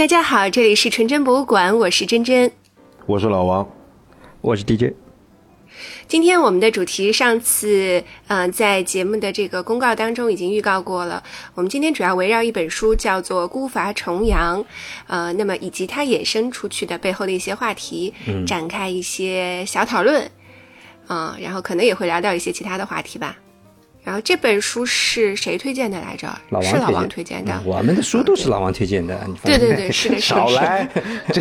[0.00, 2.50] 大家好，这里是纯真博物馆，我是真真，
[3.04, 3.70] 我是老王，
[4.40, 4.94] 我是 DJ。
[6.08, 11.22] 今天我们的主题上次嗯、呃在节目的这个公告当中已经预告过了。
[11.54, 14.64] 我们今天主要围绕一本书叫做《孤筏重洋》，
[15.06, 18.14] 呃，那么以及它衍生出去的背后的一些话题，
[18.46, 20.30] 展开一些小讨论，
[21.08, 23.36] 嗯、然后可能也会聊到一些其他的话题吧。
[24.10, 26.26] 然后这本书是谁推荐的来着？
[26.48, 27.52] 老王是老王推推荐的。
[27.54, 29.16] 嗯我们的书都是老王推荐的。
[29.44, 30.20] 对对对，是的， 是的，是。
[30.20, 30.88] 少来，
[31.32, 31.40] 这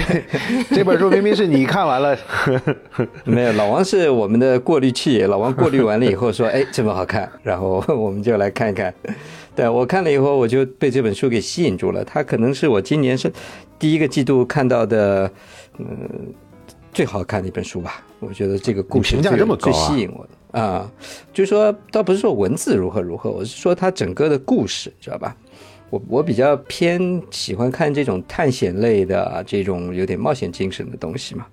[0.76, 2.16] 这本书明明是你看完了，
[3.26, 8.94] 没有，老王是我们的过滤器，老王过滤完了以后说，哎，这么好看，然后我们就来看一看。
[9.56, 12.06] 对我看了以后，我就被这本书给吸引住了。
[12.06, 13.34] 它可能是我今年是
[13.80, 15.28] 第一个季度看到的，
[15.80, 15.88] 嗯、
[16.94, 18.06] 最好看的一本书吧。
[18.20, 20.92] 我觉得这个故评价这么高啊最吸引我的啊、
[21.32, 25.36] 就是说倒不是说文字如何如何，我是说它整个的故事，知道吧？
[25.92, 31.46] 我我比较偏喜欢看这种探险类的这种有点冒险精神的东西嘛。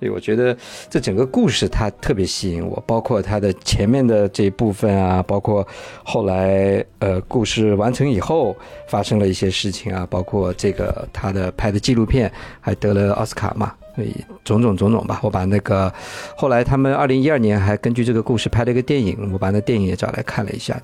[0.00, 0.56] 所以我觉得
[0.90, 5.66] 这整个故事它特别吸引我，包括它的前面的这一部分啊，包括
[6.02, 8.56] 后来呃故事完成以后
[8.88, 14.14] 发生了一些事情啊，包括这个他的拍的纪录片还得了奥斯卡嘛，所以
[14.44, 15.20] 种种种种吧。
[15.22, 15.92] 我把那个
[16.36, 20.80] 后来他们二零一二年还根据这个故事拍了一个电影，我把那电影也找来看了一下。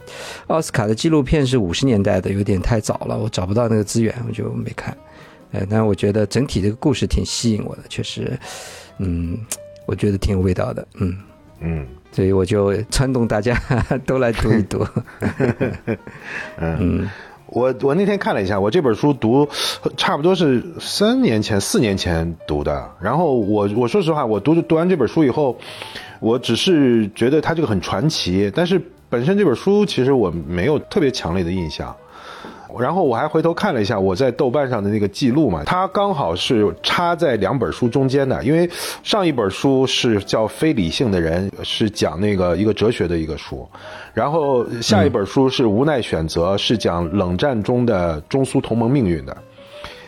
[0.47, 4.97] 奥斯卡的纪录片是五十年代的，有点太早了，我找不到那个资源，我就没看。
[5.53, 8.39] 呃，但我觉得整体这个故事挺吸引我的，确实，
[8.99, 9.37] 嗯，
[9.85, 11.17] 我觉得挺有味道的，嗯，
[11.59, 13.61] 嗯所以我就撺动大家
[14.07, 14.87] 都来读一读，
[16.59, 17.11] 嗯
[17.51, 19.49] 我我那天看了一下，我这本书读
[19.97, 22.89] 差不多是三年前、四年前读的。
[23.01, 25.57] 然后我我说实话，我读读完这本书以后，
[26.21, 31.95] 我只是觉得它这个很传奇，但是本身这本书其实我没有特别强烈的印象。
[32.79, 38.69] 然后我还回头看了一下我在豆瓣上的那个记录嘛，它刚好是插在两本书中间的，因为
[39.03, 43.69] 上一本书是叫《非理性的人》，是讲那个一个哲学的一个书，
[44.13, 49.37] 然后下一本书是《无奈选择》，是讲冷战中的中苏同盟命运的。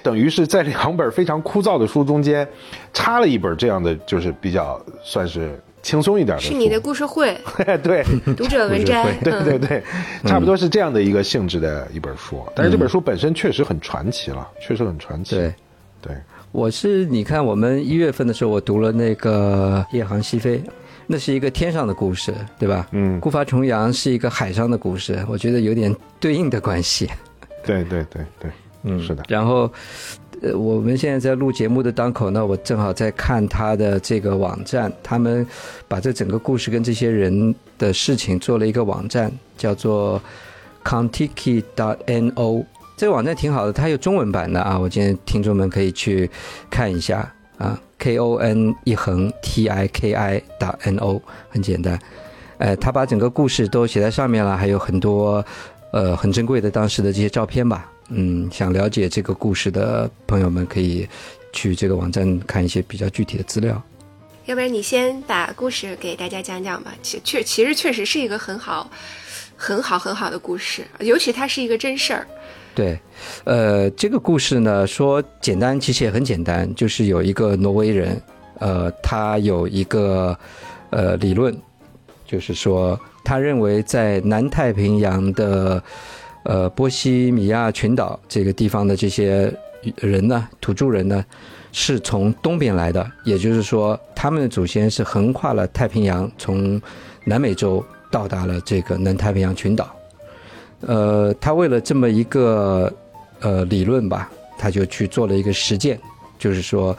[0.03, 2.49] 等于是在两本非常枯燥的书中间，
[2.93, 6.43] 插了一本这样的，就是比较算是轻松一点的。
[6.43, 7.39] 是你的 故事会，
[7.83, 8.05] 对，
[8.37, 9.83] 读者文摘，对对嗯对，
[10.25, 12.43] 差不多是这样的一个性质的一本书。
[12.55, 15.37] 但是这本书本身确实很传奇了，确实很传奇。
[15.37, 15.55] 对。
[16.05, 16.17] 对，
[16.51, 20.59] 我是你看，我们一月份的时候，我读了那个《夜航西飞》，
[21.07, 22.89] 那是一个天上的故事，对吧？
[22.91, 27.09] 嗯孤筏重洋是一个海上的故事，我觉得有点对应的关系。
[27.65, 28.51] 对对对对，
[28.83, 29.73] 嗯，是的，然后，
[30.43, 35.47] 呃，我们现在在录节目的当口呢，我正好在看他的这个网站，他们
[35.87, 40.21] 把这整个故事跟这些人的事情做了一个网站，叫做
[40.83, 42.65] Contiki.no。
[42.97, 46.29] 这个网站挺好的，它有中文版的啊，我建议听众们可以去
[46.69, 51.97] 看一下啊，K O N 一横 T I K I 打 N O，很简单。
[52.59, 55.45] 呃，他把整个故事都写在上面了，还有很多
[55.93, 57.92] 呃很珍贵的当时的这些照片吧。
[58.15, 61.09] 嗯，想了解这个故事的朋友们可以
[61.53, 63.83] 去这个网站看一些比较具体的资料。
[64.47, 66.93] 要不然你先把故事给大家讲讲吧。
[67.01, 68.91] 其确其实确实是一个很好、
[69.57, 72.27] 很好、很好的故事，尤其它是一个真事儿。
[72.75, 72.99] 对，
[73.45, 78.21] 呃，这个故事呢说简单，其实也很简单，就是有一个挪威人，
[78.59, 80.37] 呃，他有一个
[80.91, 81.57] 呃理论，
[82.27, 85.83] 就是说他认为在南太平洋的
[86.45, 89.53] 呃波西米亚群岛这个地方的这些
[89.97, 91.25] 人呢，土著人呢，
[91.73, 96.81] 是从东边来的，也就是说，他们的祖先是横跨了太平洋，从
[97.25, 99.95] 南美洲到达了这个南太平洋群岛。
[100.81, 102.93] 呃，他为了这么一个
[103.41, 105.99] 呃理论吧，他就去做了一个实践，
[106.39, 106.97] 就是说，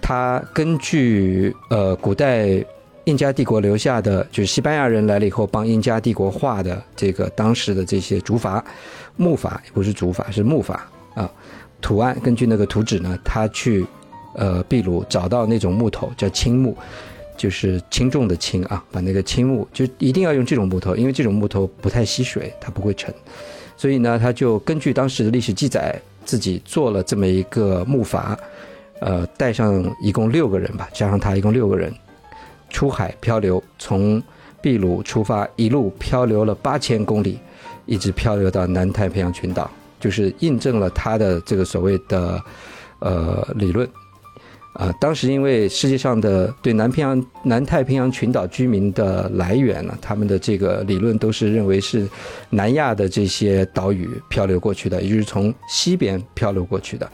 [0.00, 2.64] 他根据呃古代
[3.08, 8.62] 印加帝国留下的，就是西班牙人来了以后帮印加帝国画的这个当时的这些竹筏、
[9.16, 10.74] 木筏，不是竹筏，是木筏
[11.14, 11.30] 啊，
[11.80, 13.86] 图案，根据那个图纸呢，他去
[14.34, 16.76] 呃秘鲁找到那种木头叫青木。
[17.38, 23.14] 就是轻重的轻啊，把那个青木就一定要用这种木头，因为这种木头不太吸水，它不会沉。
[23.76, 25.94] 所以呢，他就根据当时的历史记载，
[26.24, 28.36] 自己做了这么一个木筏，
[29.00, 31.94] 呃，带上一共六个人吧，加上他一共六个人，
[32.70, 34.22] 出海漂流，从
[34.62, 37.38] 秘鲁出发，一路漂流了八千公里，
[37.86, 39.70] 一直漂流到南太平洋群岛，
[40.00, 42.42] 就是印证了他的这个所谓的
[43.00, 43.88] 呃理论。
[44.74, 52.08] 啊，当时因为世界上的对南平洋、南太平洋群岛居民的来源呢，他们的这个理论都是认为是
[52.50, 57.10] 南亚的这些岛屿漂流过去的，也就是从西边漂流过去的。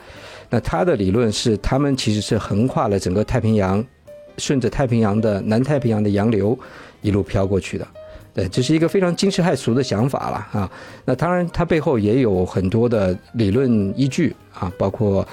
[0.50, 3.82] 那他的理论是，他们其实是横跨了整个太平洋，
[4.38, 6.58] 顺着太平洋的南太平洋的洋流
[7.02, 7.86] 一路飘过去的。
[8.34, 10.70] 对，这是一个非常惊世骇俗的想法了啊。
[11.04, 15.26] 那当然，它背后也有很多的理论依据啊，包括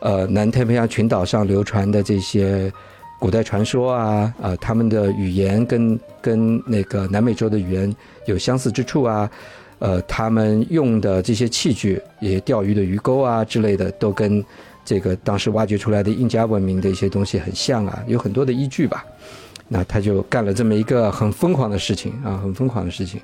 [0.00, 2.70] 呃南太平洋群岛上流传的这些
[3.18, 7.96] 古代传说啊，啊他们的语言跟跟那个南美洲的语言
[8.26, 9.30] 有相似之处啊。
[9.78, 14.44] 呃，他们用的这些器具，也钓鱼的鱼钩啊之类的，都跟
[14.84, 19.04] 这个当时挖掘出来的印加文明的一些东西很像啊，有很多的依据吧。
[19.68, 23.20] 那他就干了这么一个很疯狂的事情啊，很疯狂的事情。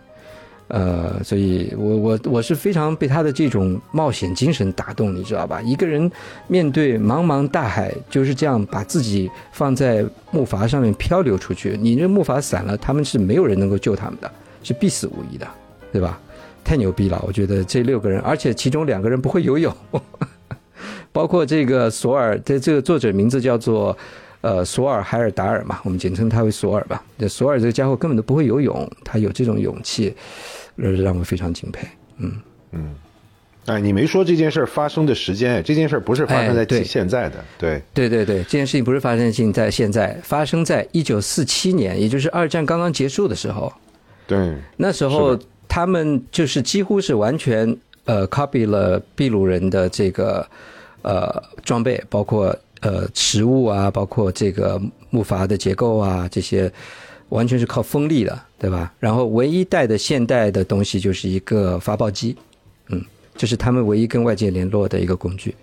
[0.69, 5.60] 呃，所以我我我是非常被他的这种冒险精神打动，你知道吧？
[5.62, 6.10] 一个人
[6.46, 11.76] 面对茫茫大海，就是这样把自己放在木筏上面漂流出去。
[11.81, 14.31] 你这木筏散了，他们是没有人能够救他们的，
[14.62, 15.49] 是必死无疑的，
[15.90, 16.20] 对吧？
[16.62, 17.22] 太牛逼了！
[17.26, 19.75] 我觉得这六个人，而且其中两个人不会游泳，
[21.12, 23.96] 包括这个索尔这这个作者名字叫做
[24.40, 27.02] 呃索尔海尔达尔嘛，我们简称他为索尔吧。
[27.19, 30.14] 这索尔这个家伙根本都不会游泳，他有这种勇气，
[30.76, 31.87] 让我非常敬佩。
[32.19, 32.32] 嗯
[32.72, 32.94] 嗯，
[33.66, 43.72] 哎，你没说这件事发生的时间，这件事不是发生在现在的，对对对对，这件事情不是发生在现在，发生在一九四七年，也就是二战刚刚结束的时候。
[44.26, 45.38] 对，那时候。
[45.70, 47.76] 他们就是几乎是完全
[48.06, 50.44] 呃 copy 了秘鲁人的这个
[51.02, 54.80] 呃装备，包括呃食物啊，包括这个
[55.10, 56.72] 木筏的结构啊，这些
[57.28, 58.92] 完全是靠风力的，对吧？
[58.98, 62.36] 然后唯一带的现代的东西就是一个发报机，
[62.88, 63.04] 嗯，
[63.36, 65.54] 这是他们唯一跟外界联络的一个工具。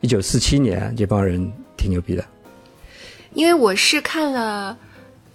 [0.00, 2.24] 一九四七年，这帮人挺牛逼的。
[3.34, 4.76] 因为我是看了。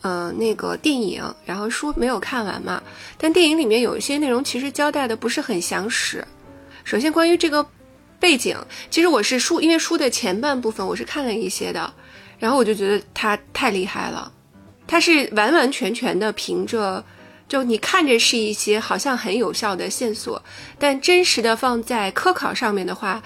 [0.07, 2.79] 嗯，那个电影，然后书没有看完嘛，
[3.17, 6.23] 但电影里面有一些内容其实交代的不是很详实。
[6.83, 7.65] 首先，关于这个
[8.25, 8.57] 背景，
[8.89, 11.93] 其实我是书，因为书的前半部分我是看了一些的，
[12.39, 14.31] 然后我就觉得他太厉害了，
[14.87, 17.05] 他是完完全全的凭着，
[17.47, 20.41] 就你看着是一些好像很有效的线索，
[20.79, 23.21] 但真实的放在科考上面的话，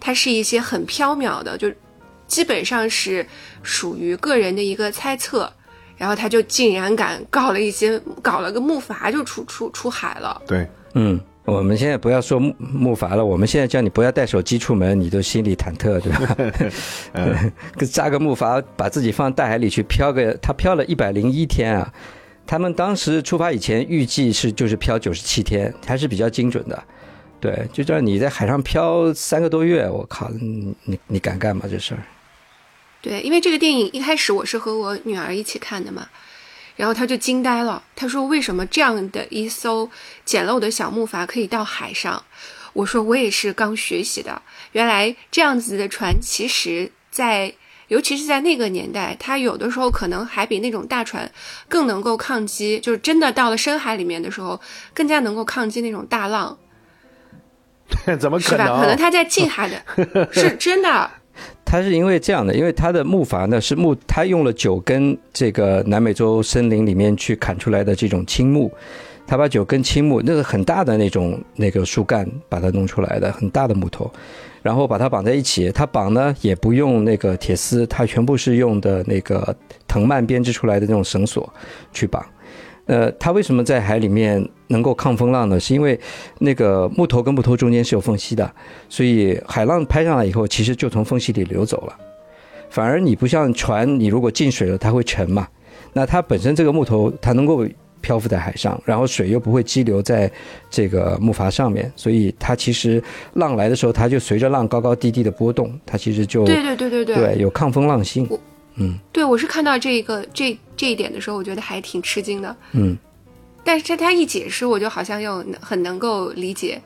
[0.00, 1.70] 它是一些很缥缈的，就
[2.26, 3.26] 基本上是
[3.62, 5.52] 属于个人的一个猜测。
[5.98, 10.40] 然后他就竟然敢搞了一些，搞了个木筏就出出出海了。
[10.46, 16.36] 对，嗯，我们现在不要说木木筏了，我们现在叫你不要带手机出门，你都心里忐忑，对吧？
[17.90, 21.90] 扎个木筏，把自己放大海里去漂个，他漂了一百零一天啊。
[22.46, 26.84] 他们当时出发以前预计是就是漂九十七天，还是比较精准的。
[27.40, 32.02] 对，就叫你在海上漂三个多月，我靠，你你敢干吗这事儿？
[33.00, 36.08] 对，因为这个电影一开始我是和我女儿一起看的嘛，
[36.78, 37.82] 然后他就惊呆了。
[37.96, 39.90] 他说：“为什么这样的一艘
[40.24, 42.24] 简陋的小木筏可以到海上？”
[42.72, 44.40] 我说：“我也是刚学习的。
[44.72, 47.52] 原来这样子的船，其实，在
[47.88, 51.28] 尤其是在那个年代，它有的时候可能还比那种大船
[51.68, 54.60] 更能够抗击，就是真的到了深海里面的时候，
[54.94, 56.56] 更加能够抗击那种大浪。
[58.20, 58.66] 怎么可能？
[58.66, 58.80] 是吧？
[58.80, 59.82] 可能它在近海的，
[60.32, 61.10] 是真的。”
[61.70, 68.72] 它是因为这样的，因为它的木筏呢是木，它用了九根这个南美洲森林里面去砍出来的这种青木，
[69.26, 74.10] 它把九根青木那个很大的那种那个树干把它弄出来的很大的木头，
[74.62, 79.54] 然后把它绑在一起，它绑呢也不用那个铁丝，它全部是用的那个
[79.86, 81.52] 藤蔓编织出来的那种绳索
[81.92, 82.24] 去绑。
[82.88, 85.60] 呃，它为什么在海里面能够抗风浪呢？
[85.60, 85.98] 是因为
[86.38, 88.50] 那个木头跟木头中间是有缝隙的，
[88.88, 91.94] 所以海浪拍上来以后，其实就从缝隙里流走了。
[92.70, 95.46] 反而你不像船，你如果进水了，它会沉嘛。
[95.92, 97.66] 那它本身这个木头，它能够
[98.00, 100.30] 漂浮在海上，然后水又不会激流在
[100.70, 103.02] 这个木筏上面，所以它其实
[103.34, 108.26] 浪来的时候，它就随着浪高高低低的波动，它其实就对对对对对，对有抗风浪性。
[108.80, 112.56] 嗯，对，我是看到这个这这一点的时候，我觉得还挺吃惊的。
[112.72, 112.96] 嗯，
[113.64, 116.80] 但是他一解释，我就好像又很能够理解，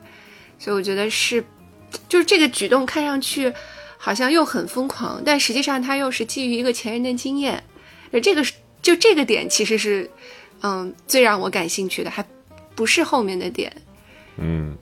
[0.59, 1.45] 所以我觉得是，
[2.09, 3.53] 就是这个举动看上去
[3.99, 7.63] 好像又很疯狂，但实际上他又是基于一个前人的经验。
[8.23, 8.43] 这个
[8.81, 10.11] 就这个点其实是，
[10.63, 12.25] 嗯，最让我感兴趣的，还
[12.75, 13.71] 不是后面的点。
[14.39, 14.75] 嗯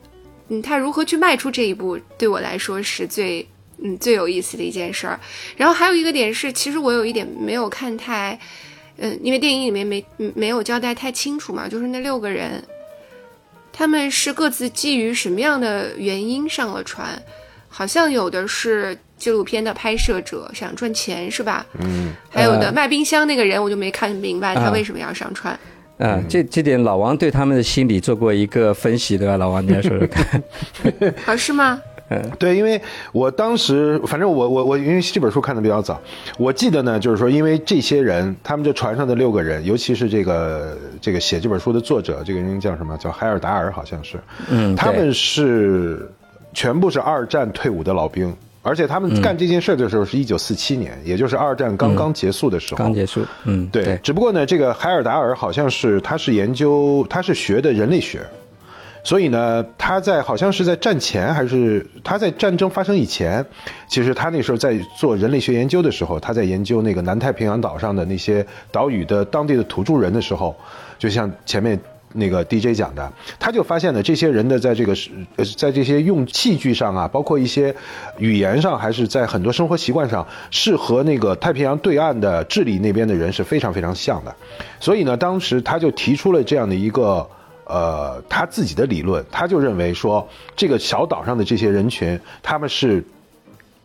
[0.48, 3.44] 嗯，他如何去迈出这一步，对我来说是最。
[3.82, 5.18] 嗯，最有意思的一件事儿，
[5.56, 8.38] 然后还有一个点是，其实我有一点没有看太，
[8.98, 12.62] 嗯，因为电影里面没没有交代太清楚嘛，就是那六个人，
[13.72, 17.20] 他们是各自基于什么样的原因上了船？
[17.72, 21.64] 好像有的是纪录片的拍摄者想赚钱，是吧？
[21.78, 25.56] 嗯，还有的卖冰箱那个人，我就没看明白他为什么要上船。
[25.98, 29.36] 啊，这这点老王对他们的心理做过一个分析，对吧？
[29.36, 30.42] 老王，你来说说看。
[31.24, 31.80] 好是吗？
[32.10, 32.80] 嗯，对，因为
[33.12, 36.00] 我当时反正我我我因为这本书看的比较早，
[36.38, 42.96] 我记得呢，就是说因为这些人，他们这船上的六个人，尤其是这个这个写这本书的作者，这个人叫什么？
[42.98, 44.18] 叫海尔达尔，好像是，
[44.50, 46.10] 嗯，他们是
[46.52, 48.34] 全部是二战退伍的老兵。
[48.62, 52.76] 而且他们干这件事的时候是一九四七年，也就是二战刚刚结束的时候。
[52.76, 53.98] 刚结束，嗯，对。
[54.02, 58.20] 只不过呢，这个海尔达尔好像是他是研究，他是学的人类学，
[59.02, 63.44] 所以呢，他在好像是在战前还是他在战争发生以前，
[63.88, 70.54] 其实他那时候在做人类学研究的时候，他在研究那个南太平洋岛上的那些岛屿的当地的土著人的时候，
[70.98, 71.78] 就像前面。
[72.12, 77.72] 那个 DJ 讲的，他就发现了这些人的在这个是呃，在这些用器具上啊，包括一些
[78.18, 84.34] 语言上，还是在很多生活习惯上，是和那个太平洋对岸的智利那边的人是非常非常像的。
[84.80, 87.24] 所以呢，当时他就提出了这样的一个
[87.70, 93.04] 呃他自己的理论，他就认为说，这个小岛上的这些人群，他们是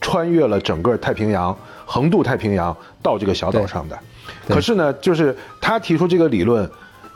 [0.02, 4.00] 穿越了整个太平洋，横渡太平洋到这个小岛上的。
[4.50, 6.70] 可是呢，就是他提出这个理论。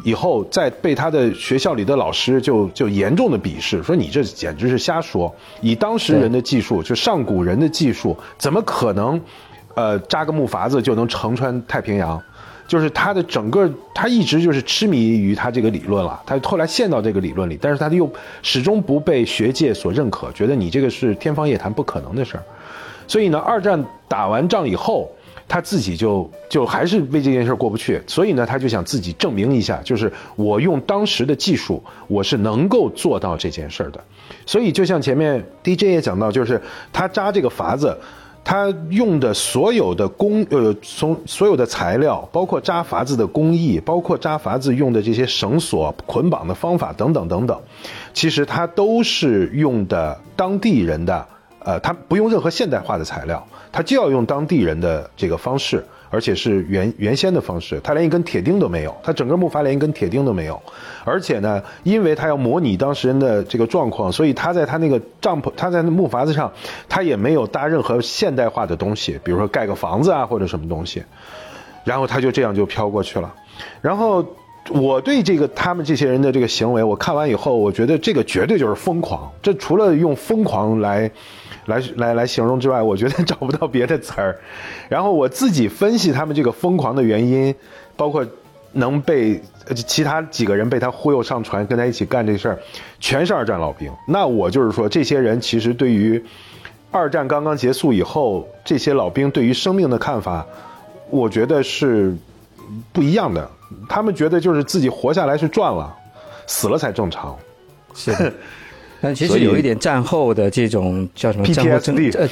[0.06, 5.36] 以后再被他的学校里的老师就就严重的鄙视，说你这简直是瞎说。
[5.60, 9.20] 以当时人的技术，就上古人的技术，怎么可能，
[9.76, 12.24] 呃，扎个木筏子就能乘穿太平洋？
[12.70, 16.22] 就是他的整个，他一直就是痴迷于他这个理论了。
[16.26, 18.10] 他后来陷到这个理论里，但是他又
[18.42, 22.44] 始终不被学界所认可，觉得你这个是天方夜谭，不可能的事儿。
[23.08, 25.12] 所以呢，二战打完仗以后。
[25.52, 34.00] 他自己就就还是为这件事过不去，所以呢，他就想自己证明一下，就是我用当时的技术，我是能够做到这件事儿的。
[34.46, 36.62] 所以就像前面 DJ 也讲到，就是
[36.94, 37.98] 他扎这个筏子，
[38.50, 47.62] 他用的所有的工呃，从所有的材料，包括扎筏子的工艺，包括扎筏子用的这些绳索捆绑的方法等等等等，
[48.12, 51.28] 其实他都是用的当地人的，
[51.70, 53.46] 呃，他不用任何现代化的材料。
[53.72, 57.80] 他就要用当地人的这个方式，而且是原原先的方式。
[57.84, 60.60] 他连一根铁钉都没有，他整个木筏连一根铁钉都没有。
[61.06, 66.52] 而且呢，因为他要模拟当时人的这个状况，所以他在他那个帐篷，他在那木筏子上，
[66.88, 71.04] 他也没有搭任何现代化的东西，比如说盖个房子啊或者什么东西。
[71.84, 73.32] 然后他就这样就飘过去了。
[73.80, 74.26] 然后
[74.72, 79.32] 我对这个他们这些人的这个行为，我看完以后，我觉得这个绝对就是疯狂。
[79.44, 81.12] 这除了用疯狂来。
[81.70, 84.38] 来来来形容之外，我觉得 找不到别的词儿。
[84.90, 87.56] 然后我自己分析他们这个疯狂的原因，
[87.96, 88.26] 包括
[88.74, 89.42] 能被
[89.88, 92.60] 其他几个人被他忽悠上船跟他一起干这事儿，
[93.00, 93.90] 全是二战老兵。
[94.06, 96.22] 那我就是说，这些人其实对于
[96.92, 100.46] 二战刚刚结束以后，这些老兵对于生命的看法，
[101.10, 102.14] 我觉得是
[102.92, 103.50] 不一样的。
[103.88, 105.96] 他们觉得就是自己活下来是赚了，
[106.48, 107.38] 死了才正常。
[107.94, 108.12] 是。
[109.02, 112.28] 但其实有一点战后的这种叫什么战后症呃，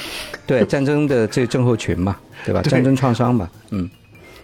[0.46, 2.60] 对战争的这症候群嘛， 对吧？
[2.62, 3.88] 战争创伤嘛，嗯，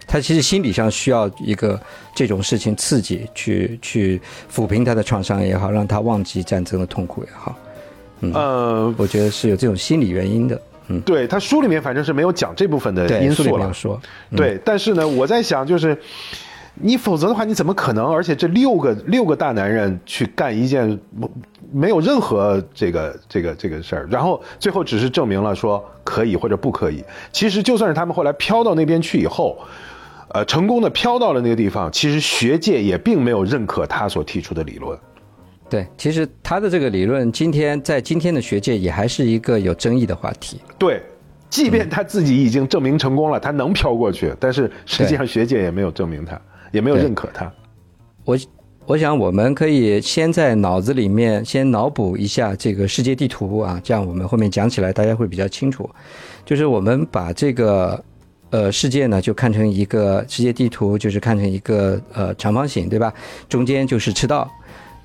[0.07, 1.79] 他其实心理上需要一个
[2.15, 4.19] 这种事情刺激，去去
[4.53, 7.55] 抚平他的创伤也好，让他忘记战争的痛苦也好，
[8.21, 14.01] 嗯，呃，我觉得是有这种心理原因的，嗯，对他书里面反正是没有讲这部分的因素了，说，
[14.35, 15.97] 对，但是呢，我在想就是。
[16.75, 18.05] 你否则的话，你怎么可能？
[18.05, 20.99] 而且这六个六个大男人去干一件
[21.71, 27.03] 没有任何这个这个这个事儿，然后最后只是证明了说可以或者不可以。
[27.31, 29.57] 其实就算是他们后来飘到那边去以后，
[30.29, 34.97] 呃，成功的飘到了那个地方，其实学界也并没有认可他所提出的理论。
[35.69, 40.59] 对，其实他的这个理论今天在今天的学界也还是一个有争议的话题。
[40.77, 41.01] 对，
[41.49, 46.39] 即便他自己已经证明成功了，他能飘过去，但是实际上学界也没有证明他。
[46.75, 47.51] 也没有认可他。
[48.25, 48.37] 我
[48.85, 55.89] 我想我们可以先在脑子里面先脑补一下这个世界地图啊，这样我们后面讲起来大家会比较清楚。
[56.45, 58.03] 就是我们把这个
[58.51, 63.11] 呃世界呢就看成一个世界地图，就是看成一个呃长方形，对吧？
[63.49, 64.51] 中间就是赤道，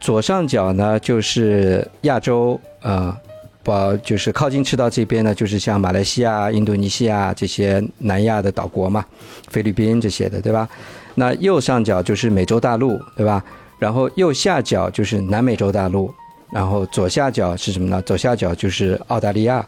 [0.01, 3.17] 左上角呢就是亚洲啊，
[3.63, 9.03] 把就是靠近赤道这边呢就是像马来西亚、印度尼西亚这些南亚的岛国嘛，
[9.49, 10.69] 菲律宾这些的，对吧？
[11.15, 13.45] 那右上角就是美洲大陆，对吧？
[13.79, 16.13] 然后右下角就是南美洲大陆，
[16.53, 18.03] 然后左下角是什么呢？
[18.03, 19.65] 左下角就是澳大利亚，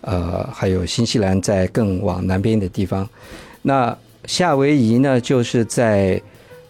[0.00, 3.08] 呃，还有新西兰在更往南边的地方。
[3.62, 3.96] 那
[4.26, 6.20] 夏威夷呢，就是在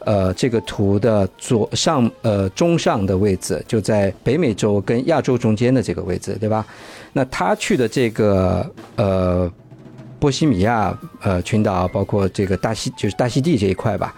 [0.01, 6.65] 呃这个图的左上呃中上的位置，就在北美洲跟亚洲中间的这个位置，对吧？
[7.13, 9.51] 那他去的这个呃。
[10.23, 14.15] 波西米亚呃群岛，包括这个大西就是大西地这一块吧，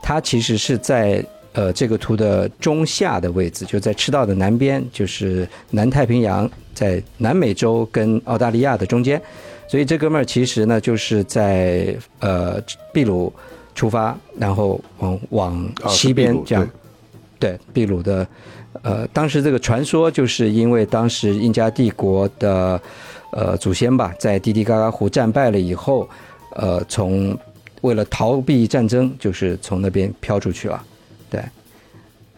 [0.00, 1.20] 它其实是在
[1.52, 9.20] 呃这个图的中下的位置，就在赤道的南边，就是南太平洋在南美洲跟澳大利亚的中间，
[9.66, 12.62] 所以这哥们儿其实呢就是在呃
[12.94, 13.32] 秘鲁
[13.74, 16.68] 出发，然后往往西边这样，
[17.40, 18.24] 对秘鲁的，
[18.82, 22.80] 呃，当时这个传说就是因为当时印加帝国的
[23.32, 26.08] 呃祖先吧，在滴滴嘎嘎湖战败了以后，
[26.56, 27.36] 呃，从
[27.82, 30.82] 为了逃避战争，就是从那边飘出去了，
[31.30, 31.42] 对，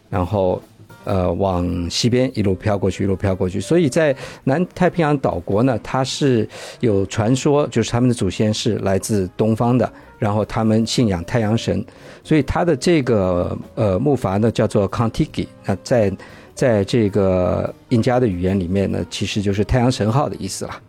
[0.09, 0.63] 然后。
[1.05, 3.59] 呃，往西边一路飘过去，一路飘过去。
[3.59, 6.47] 所以在南太平洋岛国呢，它是
[6.81, 11.83] 有传说，就是他们的祖先是来自东方的，然后他们信仰太阳神，
[12.23, 15.47] 所以他的这个呃木筏呢叫做 kontiki。
[15.65, 16.13] 那在
[16.61, 20.83] 在这个印加的语言里面呢，其实就是太阳神号的意思了。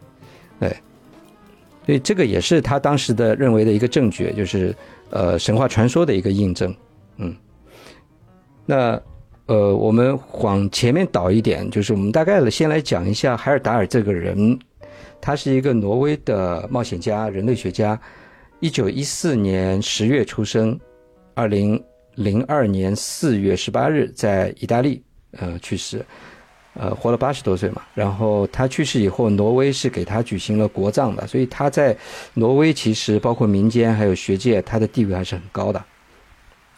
[0.59, 0.69] 对，
[1.85, 4.75] 所以这个也是他当时的认为的一个证据，就是
[5.11, 6.75] 呃神话传说的一个印证。
[7.15, 7.33] 嗯，
[8.65, 9.01] 那。
[9.47, 14.57] 呃，我们往前面倒一点，就是我们大概的先来讲一下海尔达尔这个人，
[15.19, 17.99] 他是一个挪威的冒险家、人类学家，
[18.61, 20.79] 一九一四年十月出生，
[21.33, 21.83] 二零
[22.15, 25.03] 零二年四月十八日在意大利
[25.37, 26.05] 呃去世，
[26.73, 27.81] 呃活了八十多岁嘛。
[27.93, 31.95] 然后他去世以后，挪威是给他举行了国葬的，所以他在
[32.33, 35.83] 挪威其实包括民间还有学界，他的地位还是很高的。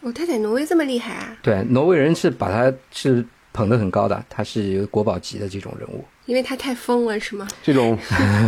[0.00, 1.36] 哦，他在挪威这么厉害啊！
[1.42, 6.04] 对，挪威人是把他是捧得很高的，他是一个国宝级的这种人物。
[6.26, 7.48] 因为他太疯了，是吗？
[7.62, 7.98] 这种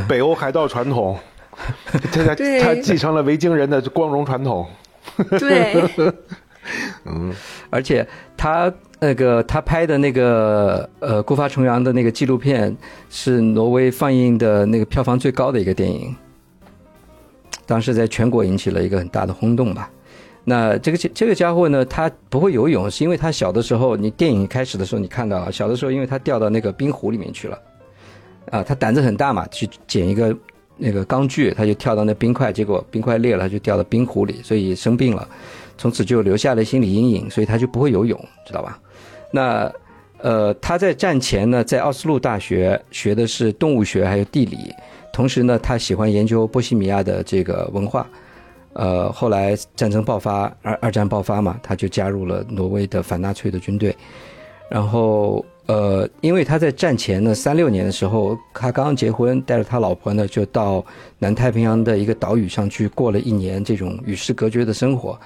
[0.08, 1.18] 北欧海盗传统，
[2.12, 4.66] 他他他继承了维京人的光荣传统。
[5.38, 5.82] 对，
[7.04, 7.32] 嗯，
[7.70, 12.74] 而且他那个他拍的那个呃孤发重洋的那个纪录片，
[13.10, 16.14] 是挪威放映的那个票房最高的一个电影，
[17.66, 19.90] 当时在全国引起了一个很大的轰动吧。
[20.44, 27.58] 那这个这个家伙呢，他不会游泳，是因为他小的时候，你电影开始的时候你看到了，小的时候因为他掉到那个冰湖里面去了，
[28.50, 30.34] 啊，他胆子很大嘛，去捡一个
[30.76, 35.28] 那个钢锯，他就跳到那冰块，结果冰块裂了，就掉到冰湖里，所以生病了，
[35.76, 38.78] 从此就留下了心理阴影，所以他就不会游泳，知道吧？
[39.36, 39.72] 那
[40.18, 44.72] 呃，他在战前呢，在奥斯陆大学学的是动物学还有地理，
[45.12, 48.06] 同时呢，他喜欢研究波西米亚的这个文化。
[48.72, 53.94] 呃，后来战争爆发，二二战爆发嘛，他就加入了挪威的反纳粹的军队。
[54.70, 60.84] 然后，呃，因为他在战前呢，三六年的时候，他刚刚结婚，带着他老婆呢，就到
[61.18, 65.18] 南太平洋的一个岛屿上去过了一年这种与世隔绝的生活。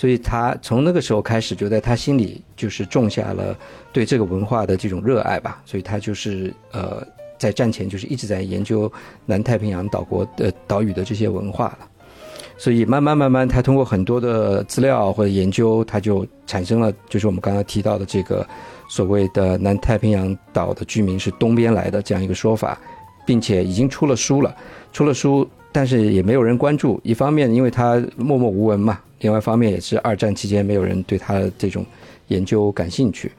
[0.00, 3.54] 所以他从那个时候开始，就在他心里就是种下了
[3.92, 5.60] 对这个文化的这种热爱吧。
[5.66, 7.06] 所以他就是呃，
[7.38, 8.90] 在战前就是一直在研究
[9.26, 11.80] 南太平洋岛国的岛屿的这些文化了。
[12.56, 18.48] 所以慢慢慢慢，他通过很多的资料或者研究，他就产生了，就是我们刚刚提到的这个
[18.88, 22.80] 所谓的南太平洋岛的居民是东边来的这样一个说法，
[23.26, 24.56] 并且已经出了书了，
[24.94, 26.98] 出了书，但是也没有人关注。
[27.04, 31.84] 一方面，因为他默默无闻嘛；，另外一方面，也是二战期间没有人对他这种
[32.28, 33.30] 研究感兴趣。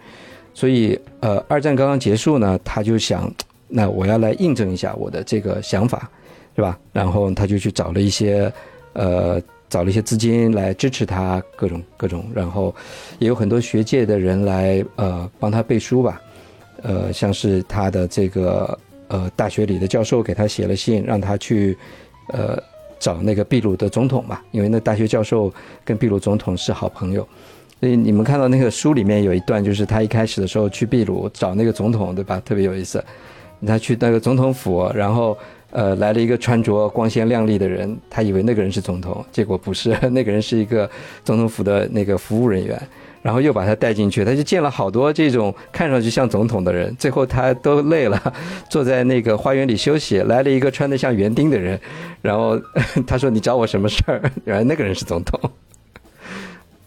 [0.54, 3.32] 所以，呃，二战刚刚结束呢，他就想，
[3.68, 6.10] 那我要来印证一下我的这个想法，
[6.56, 6.80] 是吧？
[6.92, 8.52] 然后他就去找了一些。
[8.94, 12.76] 呃，找了一些资金来支持他，各种各种，然后
[13.20, 16.22] 也有很多学界的人来呃帮他背书吧，
[16.82, 21.78] 呃，像是他的这个呃大学里的教授给他写了信，让他去
[22.34, 22.62] 呃
[23.02, 25.52] 找那个秘鲁的总统嘛，因为那大学教授
[25.84, 27.28] 跟秘鲁总统是好朋友，
[27.80, 32.42] 所以你们看到那个书里面有一段，就是他一开始的时候去秘鲁找那个总统，对吧？
[32.46, 33.04] 特别有意思，
[33.68, 35.38] 他去那个总统府，然后。
[35.74, 40.90] 呃，来了一个穿着光鲜亮丽的人，他以为那个人是总统，结果不是， 那个人是一个
[41.24, 42.78] 总统府的那个服务人员，
[43.22, 48.34] 然后又把他带进去，他就见了好多这种看上去像总统的人，最后他都累了，
[48.70, 51.80] 坐在那个花园里休息，来了一个穿得像园丁的人，
[52.22, 52.60] 然后
[53.08, 55.40] 他说：“你找我什么事儿？” 原来那个人是总统，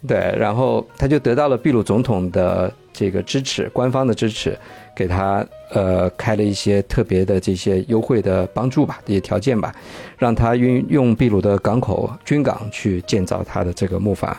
[0.07, 4.57] 对，然后他就得到了秘鲁总统的这个支持，官方的支持。
[4.95, 9.75] 给他呃开了一些特别的这些优惠的帮助吧，这些条件吧，
[10.17, 14.33] 让他运用秘鲁的港口军港去建造他的这个木筏，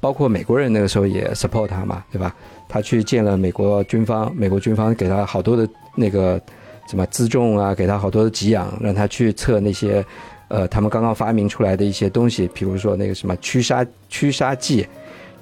[0.00, 2.34] 包括美国人那个时候也 support 他嘛，对吧？
[2.68, 6.40] 他去见了美国军方，美国军方给他好多的那个
[6.88, 10.04] 什么辎重啊，给他好多的给养，让他去测那些
[10.48, 14.86] 呃他们刚刚发明出来的一些东西，比如说那个什么驱杀驱杀剂。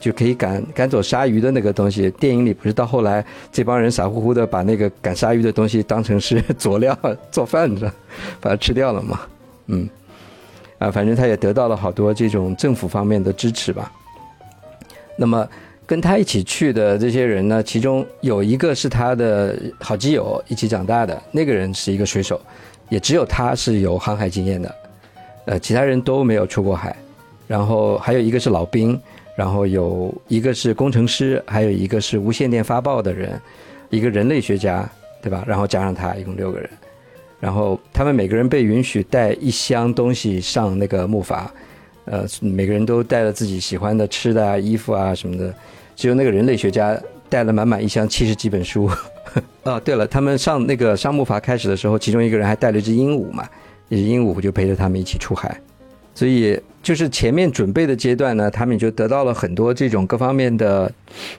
[0.01, 6.95] 就可以赶赶走鲨鱼的那个东西，电影里不是到后来这帮人傻乎乎的把那个赶鲨鱼的东西当成是佐料
[7.31, 7.91] 做饭的，
[8.39, 9.21] 把它吃掉了嘛？
[9.69, 9.89] 嗯，
[10.79, 13.91] 啊，反正他也得到了好多这种政府方面的支持吧。
[15.17, 15.49] 那么
[15.87, 22.41] 跟他一起去的这些人呢，其中有一个是他的好基友，一起长大的那个人是一个水手，
[22.89, 24.75] 也只有他是有航海经验的，
[25.45, 26.97] 呃，其他人都没有出过海。
[27.47, 28.99] 然后还有一个是老兵，
[29.37, 33.39] 然后有一个是工程师，还有一个是无线电发报的人，
[33.91, 34.89] 一个人类学家，
[35.21, 35.45] 对吧？
[35.47, 36.71] 然后加上他，一共六个人。
[37.39, 41.45] 然后他们每个人被允许带一箱东西上那个木筏，
[42.05, 45.55] 呃，每个人都带了自己喜欢的吃的啊、衣服啊什么的。
[45.97, 48.91] 只有那个人类学家带了满满一箱七十几本书。
[49.65, 53.49] 哦，对了，他们上那个上木筏开始的时候，其中一个人还带了一只鹦鹉嘛，
[53.89, 55.61] 一只鹦鹉就陪着他们一起出海。
[56.17, 60.93] 所以就是前面准备的阶段呢，他们就得到了很多这种各方面的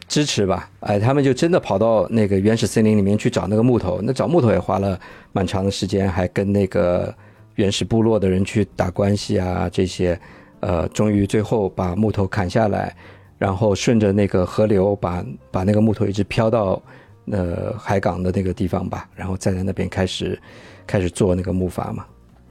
[0.08, 0.70] 支持吧。
[0.82, 5.00] 哎，他们就真的跑到那个原始森林里面去找那个木头，那找木头也花了
[5.32, 7.14] 蛮长的时间，还跟那个
[7.56, 10.20] 原始部落的人去打关系啊，这些，
[10.66, 12.96] 呃，终于最后把木头砍下来，
[13.38, 16.82] 然后顺着那个河流把把那个木头一直飘到
[17.30, 20.42] 呃海港的那个地方吧，然后再在那边开始
[20.88, 22.04] 开始做那个木筏嘛。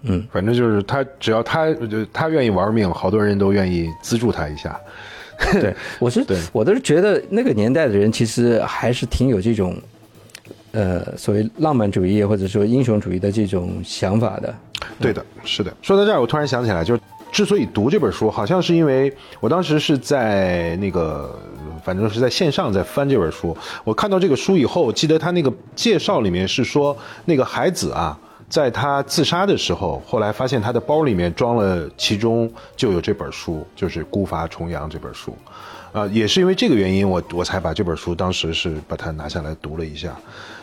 [0.02, 1.74] 嗯，反正就是他，只要他
[2.12, 4.80] 他愿意玩命，好多人都愿意资助他一下。
[5.54, 9.76] 对， 我是对我都是觉得那个年代的人其实还是挺有这种，
[10.70, 14.54] 呃，所谓浪漫主义或者说英雄主义的这种想法的。
[15.00, 15.74] 对的，是的。
[15.82, 17.00] 说到这儿，我突然想起来，就是
[17.34, 21.36] 之所以读这本书，好像是因为我当时是在那个，
[21.84, 23.56] 反正是在线上在翻这本书。
[23.82, 28.16] 我看到这个书以后，记得他那个介绍里面是说，那个孩子啊。
[28.46, 35.36] 在他自杀的时候，后来发现他的包里面装了，其中就有这本书，就是《孤筏重洋》这本书，
[35.92, 40.14] 啊，也是因为这个原因，我我才把这本书当时是把它拿下来读了一下，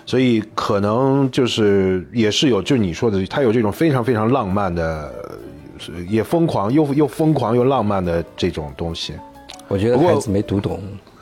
[0.05, 5.11] 所以可能就是也是有，就你说的，他有这种非常非常浪漫的，
[6.07, 9.13] 也疯狂又又疯狂又浪漫的这种东西。
[9.67, 10.81] 我觉得孩子没读懂，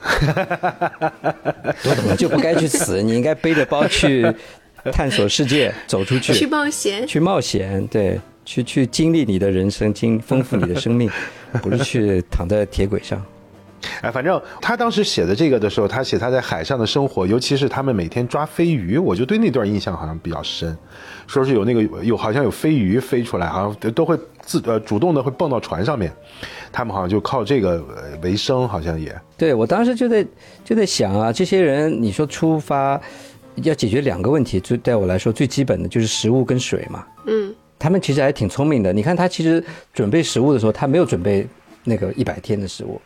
[1.82, 4.26] 读懂了就不该去死，你应该背着包去。
[4.94, 11.10] 探索世界，走出去，去冒险，去冒险，对，去去经历你的人生，经丰富你的生命，
[11.60, 13.22] 不是去躺在铁轨上。
[14.00, 20.74] 哎，反正他当时写的这个的时候，他写他在海上的生活，尤其是他们每天抓飞鱼，我就对那段印象好像比较深。
[21.26, 24.18] 说是有那个有好像有飞鱼飞出来，好像都会
[24.50, 26.12] 自呃主动的会蹦到船上面，
[26.72, 27.84] 他们好像就靠这个
[28.20, 29.14] 为生，好像也。
[29.38, 30.26] 对我当时就在
[30.64, 33.00] 就在想啊，这些人你说出发。
[33.64, 37.04] 要解决两个问题，最对我来说最基本的就是食物跟水嘛。
[37.26, 38.90] 嗯，他们其实还挺聪明的。
[38.90, 41.46] 你看他其实准备食物的时候，他没有准备
[41.84, 42.98] 那个一百天的食物，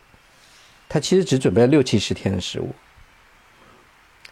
[0.87, 2.69] 他其实只准备了六七十天的食物，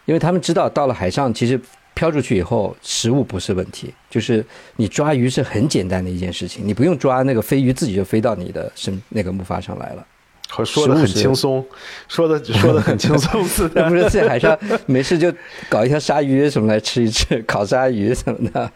[0.06, 1.60] 因为他们知道到了海上，其实
[1.94, 10.06] 漂出去以后，食物不是问题，就是你抓鱼是很简单的一件事情，你不用抓那个飞鱼，自己就飞到你的身那个木筏上来了。
[10.50, 11.66] 和说的很轻松，
[12.08, 13.84] 说的说的很轻松似的。
[13.90, 15.34] 不是在海上没事就
[15.68, 18.72] 搞一条鲨鱼什么来吃一吃， 烤鲨鱼什么的，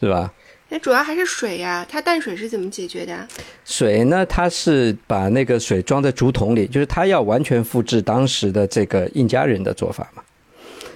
[0.00, 0.32] 是吧？
[0.70, 1.86] 那主要还是水呀。
[1.86, 3.28] 它淡水是怎么解决的？
[3.66, 4.24] 水呢？
[4.24, 10.22] 它是把那个水装在竹筒里，就是它要完全复制当时的这个印加人的做法嘛。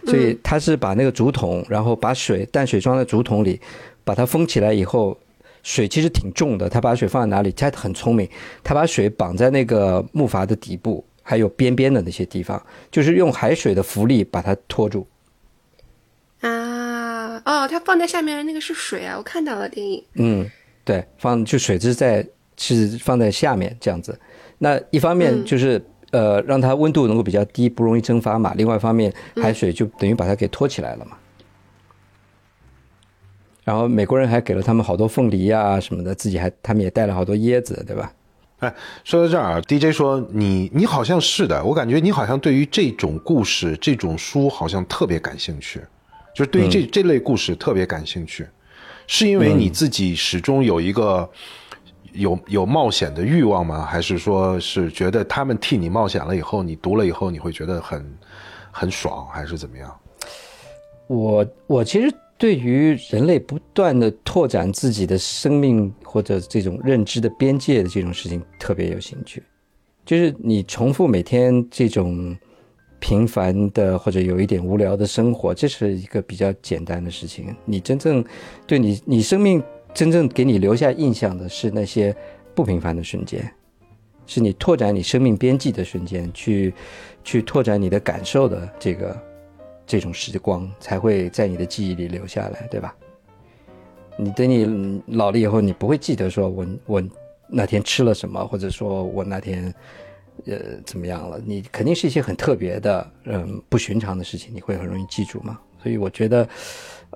[0.09, 3.61] 所以它是把那个竹筒，然后把水淡水装在竹筒里，
[4.05, 5.19] 把它封起来以后。
[5.65, 7.51] 水其实挺重的，他把水放在哪里？
[7.51, 8.27] 他很聪明，
[8.63, 15.07] 他把水绑在那个木筏的底部，还有边边的那些地方，就是用海水的浮力把它拖住。
[16.41, 20.03] 啊，哦，它放在下面的那个是水啊，我看到了电影。
[20.15, 20.49] 嗯，
[20.85, 24.19] 对，放就水是在是放在下面这样子。
[24.59, 28.55] 那一方面就是呃让它温度能够比较低，不容易蒸发嘛。
[28.57, 31.17] 另外一方面，海水就等于把它给托起来了嘛。
[33.65, 38.13] 然后美国人还给了他们好多凤梨啊什么的，自己还他们也带了好多椰子，对吧？
[38.61, 45.81] 哎，说到这儿啊，DJ 说你你好像是的，我感觉你好像对于这种故事、这种书好像特别感兴趣，
[46.35, 48.49] 就是对于这这类故事特别感兴趣，
[49.07, 51.31] 是因为你自己始终有一个
[52.13, 53.85] 有有冒险的欲望吗？
[53.85, 58.19] 还是说是觉得他们替你冒险了以后，你读了以后你会觉得很
[58.71, 59.95] 很爽，还是怎么样？
[61.07, 62.15] 我我其实。
[62.41, 69.43] 对于人类不断的拓展自己的生命或者这种认知的边界的这种事情特别有兴趣，
[70.07, 72.39] 就是你重复每天这种
[73.01, 77.53] 平凡的或者有一点无聊的生活，这是一个比较简单的事情。
[77.65, 78.25] 你真正
[78.69, 79.61] 对你你生命
[79.95, 82.15] 真正给你留下印象的是那些
[82.55, 83.49] 不平凡的瞬间，
[84.27, 86.75] 是你拓展你生命边际的瞬间，去
[87.25, 89.17] 去拓展你的感受的这个。
[89.91, 92.95] 这种时光才会在你的记忆里留下来，对吧？
[94.19, 97.03] 你等你老了以后，你不会记得说我我
[97.49, 99.75] 那天吃了什么，或者说我那天
[100.45, 105.59] 呃怎么样了，你肯定是一些很特别的，嗯，不寻常的事情，你会很容易记住嘛。
[105.83, 106.47] 所以我觉得，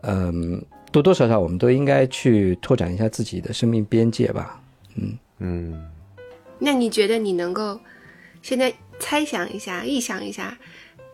[0.04, 4.60] 嗯，多多少少我们都应该去拓展一下自己的生命边界吧。
[4.94, 5.90] 嗯嗯，
[6.58, 7.80] 那你觉得你能够
[8.42, 10.56] 现在猜想一下、臆想一下，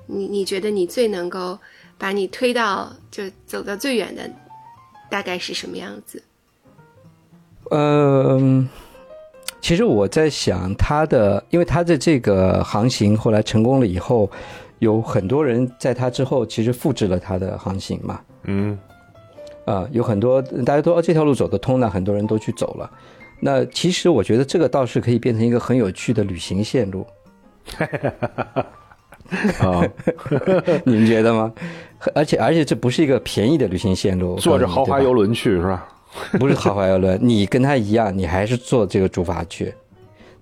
[0.07, 1.59] 你你觉得你最能够
[1.97, 4.29] 把你推到就走到最远的，
[5.09, 6.23] 大概是什么样子？
[7.71, 8.69] 嗯，
[9.61, 14.31] 其实我在想他的，因为他的这个航行后来成功了以后，
[14.79, 18.21] 有很多人在他之后其实复制了他的航行嘛。
[18.45, 18.79] 嗯，
[19.69, 22.91] 啊，有很多大家都哦这条路走得通，那很多人都去走了。
[23.41, 27.07] 那其实我觉得这个倒是可以变成一个很有趣的旅行线路。
[29.61, 29.85] 啊，
[30.85, 31.53] 你们觉得吗？
[32.15, 35.87] 而且而且这不是一个便宜的旅行线路，坐着豪华游轮去是吧？
[36.39, 39.75] 不是豪华游轮，你跟他一样，你还是坐这个竹筏去，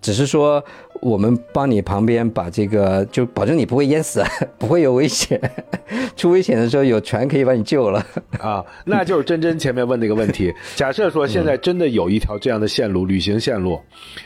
[0.06, 0.64] 只是说
[1.00, 4.22] 我们帮你旁边把这个，就保证你不会淹死，
[4.56, 5.40] 不会有危险，
[6.14, 8.06] 出危险的时候有船可以把你救了。
[8.38, 13.80] 啊，那就是真真前面问那个问题，假设说现在真的有一条这样的线路，旅行线路，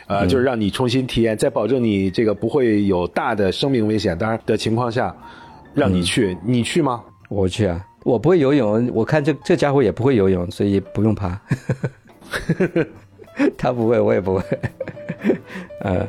[0.07, 5.17] 呃，就是让你重新体验，在保证你这个不会有大的生命危险，当然的情况下，
[5.73, 7.03] 让你去，你去吗？
[7.31, 7.83] 我去啊。
[8.05, 11.41] 我不会游泳，我看这这家伙也不会游泳，所以不用怕。
[13.57, 14.43] 他不会，我也不会。
[15.81, 16.09] 呃，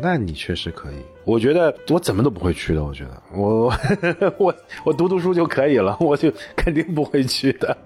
[0.00, 0.94] 那你确实可以。
[1.24, 2.82] 我觉得我怎么都不会去的。
[2.84, 3.72] 我觉得我
[4.38, 7.76] 我我读读书就可以了，我就肯定不会去的。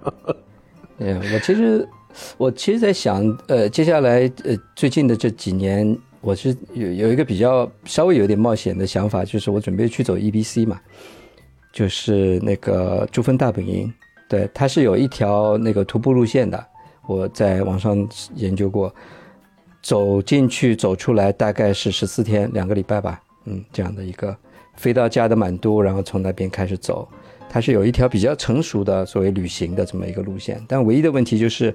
[0.98, 1.88] 嗯，我其实
[2.38, 10.80] 我其实，在想，呃，接下来呃最近的这几年，我是有有一个比较稍微有点冒险的想法，就是我准备去走 E B C 嘛。
[11.72, 13.92] 就是那个珠峰大本营，
[14.30, 16.66] 对，它是有一条那个徒步路线的，
[17.06, 18.90] 我在网上研究过，
[19.86, 24.36] 走进去走出来大概是十四天，两个礼拜吧，嗯，这样的一个，
[24.74, 27.08] 飞到加德满都，然后从那边开始走，
[27.48, 31.72] 它是有一条比较成熟的所谓旅行的这么一个路线，但唯一的问题就是，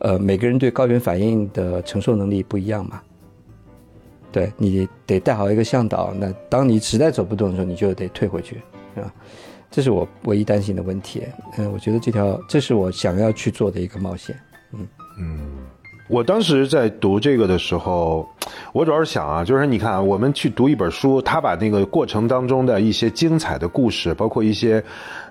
[0.00, 3.00] 呃，每个人对高原反应的承受能力不一样嘛，
[4.30, 8.56] 对你得带好一个向导，那当你实在走不动的时候，你就得退回去。
[8.96, 9.10] 啊，
[9.70, 11.22] 这是我唯一担心的问题。
[11.56, 14.38] 嗯，我觉得这条这是我想要去做的一个冒险。
[14.74, 14.86] 嗯
[15.18, 15.38] 嗯，
[16.06, 18.28] 我当时在读这个的时候，
[18.72, 24.82] 我主要是想啊，就是你看啊，我们去读一本书，他把那个过程当中的一些精彩的故事，包括一些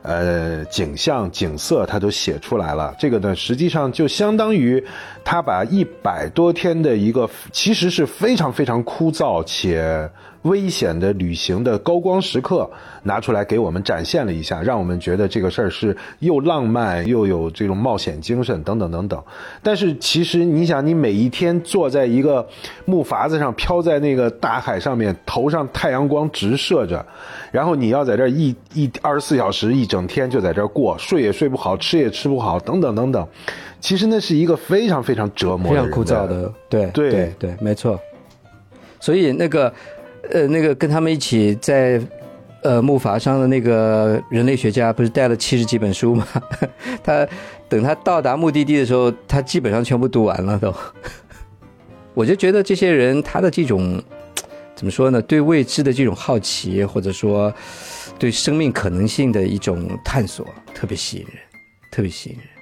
[0.02, 2.96] 呃景象、景色，他都写出来了。
[2.98, 4.84] 这个呢，实际上就相当于
[5.24, 10.10] 他把一百多天的一个其实是非常非常枯燥且。
[10.44, 12.70] 危险的旅行的高光时刻
[13.04, 19.24] 拿出来给我们展现了一下，让我们觉得这个事儿是又浪漫又有这种冒险精神等等等等。
[19.62, 22.46] 但是其实你想，你每一天坐在一个
[22.84, 27.06] 木筏子上，飘在那个大海上面，头上太阳光直射着，
[27.52, 33.28] 然后你要在这一一二十四小时一整天就在这过，睡也睡不好，吃也吃不好，等等等等。
[33.80, 38.00] 其实那是一个非常非常折磨、非常枯燥的，对对对，没错。
[39.00, 39.74] 所以那个。
[40.32, 42.02] 呃，那个跟他们一起在，
[42.62, 46.26] 呃，木筏上的那个人类学家不是带了七十几本书吗？
[47.04, 47.28] 他
[47.68, 50.74] 等他到达目的地的时候，他基本上全部读完了都。
[52.14, 54.02] 我就觉得这些人他的这种
[54.76, 55.22] 怎么说呢？
[55.22, 57.54] 对未知的这种好奇，或者说
[58.18, 61.34] 对生命可能性的一种探索，特别吸引人，
[61.92, 62.53] 特别吸引人。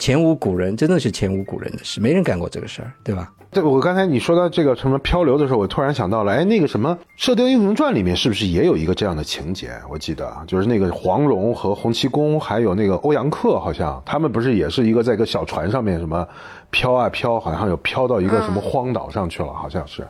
[0.00, 3.30] 前无古人，真的是前无古人的事，没人干过这个事儿，对吧？
[3.52, 9.72] 对，我刚才你说到这个什么漂流的时候，我突然想到了，哎，那个什么《射雕英雄传》里面是不是也有一个这样的情节？
[9.90, 16.26] 我记得就是那个黄蓉和洪七公，还有那个欧阳克，好像他们不是也是一个在一个小船上面什么
[16.70, 20.06] 飘啊飘，好像有飘到一个什么荒岛上去了，好像是。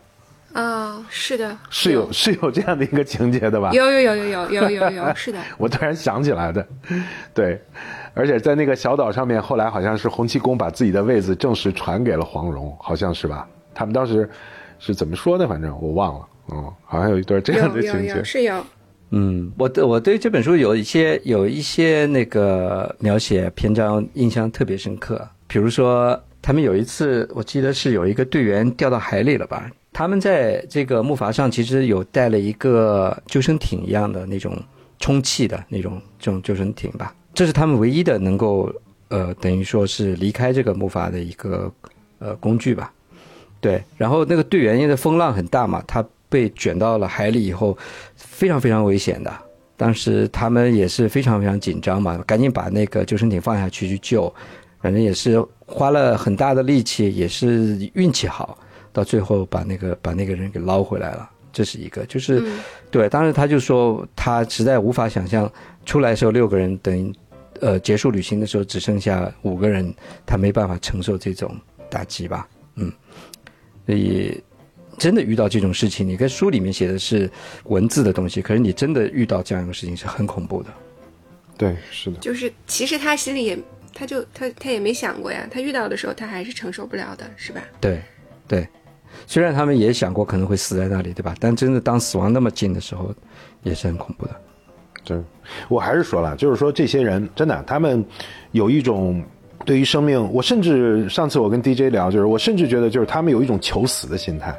[0.52, 3.70] 啊，是的，是有是有这样的一个情节的吧？
[3.72, 5.38] 有有有有有有有有，是的。
[5.56, 6.66] 我突然想起来的，
[7.32, 7.58] 对。
[8.14, 13.48] 而且在那个小岛上面，后来好像是洪七公把自己的位子正式传给了黄蓉，好像是吧？
[13.74, 14.28] 他们当时
[14.78, 15.46] 是怎么说的？
[15.46, 16.26] 反正我忘了。
[16.52, 18.22] 嗯，好像有一段这样的情节。
[18.24, 18.64] 是有。
[19.10, 25.28] 嗯，我对我对这本书有一些有一些那个描写篇章印象特别深刻。
[25.46, 29.68] 比如说，他们有一次，我记得是有一个队员掉到海里了吧？
[29.92, 34.56] 他们在这个木筏上其实有带了一个救生艇一样的那种
[35.00, 37.12] 充气的那种这种救生艇吧。
[37.32, 38.72] 这是他们唯一的能够，
[39.08, 41.72] 呃，等于说是离开这个木筏的一个
[42.18, 42.92] 呃工具吧，
[43.60, 43.82] 对。
[43.96, 47.76] 然后那个队员因为风浪很大嘛，他被卷到了海里以后，
[48.16, 49.32] 非常非常危险的。
[49.76, 54.32] 当时他们也是非常非常紧张嘛，赶紧把那个救生艇放下去去救，
[54.82, 58.58] 反正也是花了很大的力气，也是运气好，
[58.92, 61.30] 到最后把那个把那个人给捞回来了。
[61.52, 62.42] 这是一个，就是
[62.90, 63.08] 对。
[63.08, 65.50] 当时他就说他实在无法想象
[65.84, 67.12] 出来的时候六个人，等于
[67.60, 69.92] 呃结束旅行的时候只剩下五个人，
[70.24, 71.56] 他没办法承受这种
[71.88, 72.48] 打击吧。
[72.76, 72.92] 嗯，
[73.86, 74.42] 所以
[74.98, 77.30] 真的遇到这种事情，你跟书里面写的是
[77.64, 80.70] 文字的东西，可是你真的遇到这样一个事情是很恐怖的。
[81.58, 82.18] 对，是的。
[82.18, 83.58] 就是其实他心里也，
[83.92, 87.62] 他就他他也没想过呀，他遇到的时候他还是承受不了的，是吧？
[87.80, 88.00] 对，
[88.48, 88.66] 对。
[89.30, 91.36] 虽然他们也想过可能会死在那里，对吧？
[91.38, 93.14] 但真的当死亡那么近的时候，
[93.62, 94.32] 也是很恐怖的。
[95.04, 95.16] 对，
[95.68, 98.04] 我还是说了，就是说这些人真的，他们
[98.50, 99.22] 有一种
[99.64, 104.52] 对于生命，我甚至上次我跟 DJ 聊，就是我甚至觉得，就是他们有一种求死的心态。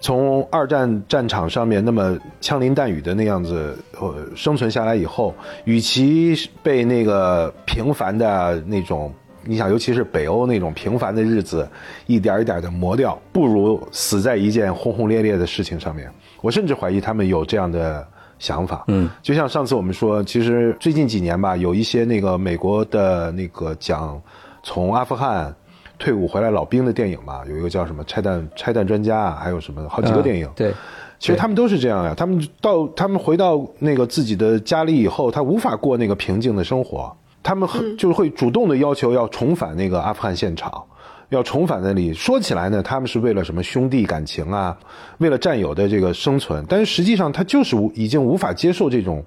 [0.00, 5.34] 从二战战场上面那么枪林弹雨的那样子呃生存下来以后，
[5.66, 9.12] 与其被那个平凡的那种。
[9.46, 11.68] 你想，尤其是北欧那种平凡的日子，
[12.06, 16.10] 一点一点的磨掉，不如死在一件轰轰烈烈的事情上面。
[16.40, 18.06] 我甚至怀疑他们有这样的
[18.38, 18.84] 想法。
[18.88, 24.20] 嗯，就像上次我们说，其实最近几年吧，有一些那个美国的那个讲
[24.62, 25.54] 从阿富汗
[25.98, 30.48] 退伍回来老兵的电影嘛，有一个叫什么“拆弹拆弹专家”，还有什么好几个电影。
[30.56, 30.72] 对，
[31.18, 32.14] 其实他们都是这样呀。
[32.16, 37.14] 他们到他们回到那个自己的家里以后，他无法过那个平静的生活。
[37.44, 40.82] 他们很就是会主动的要求要重返那个阿富汗现场，
[41.28, 42.14] 要重返那里。
[42.14, 44.76] 说起来呢，他们是为了什么兄弟感情啊，
[45.18, 46.64] 为了战友的这个生存。
[46.66, 49.22] 但是实际上，他就是无已经无法接受这种，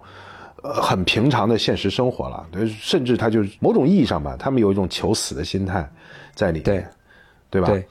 [0.64, 2.44] 呃，很平常的现实生活了。
[2.68, 5.88] 甚至他就是某种意义上吧，他们有一种求死的心态
[6.34, 6.64] 在里面，
[7.52, 7.68] 对，对吧？
[7.68, 7.86] 对。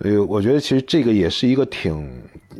[0.00, 2.10] 呃，我觉得其实这个也是一个挺，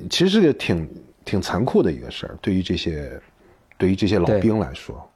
[0.09, 0.89] 其实是个挺
[1.27, 3.21] 挺残酷的一个事儿，对于这些，
[3.77, 5.07] 对于这些老兵来说。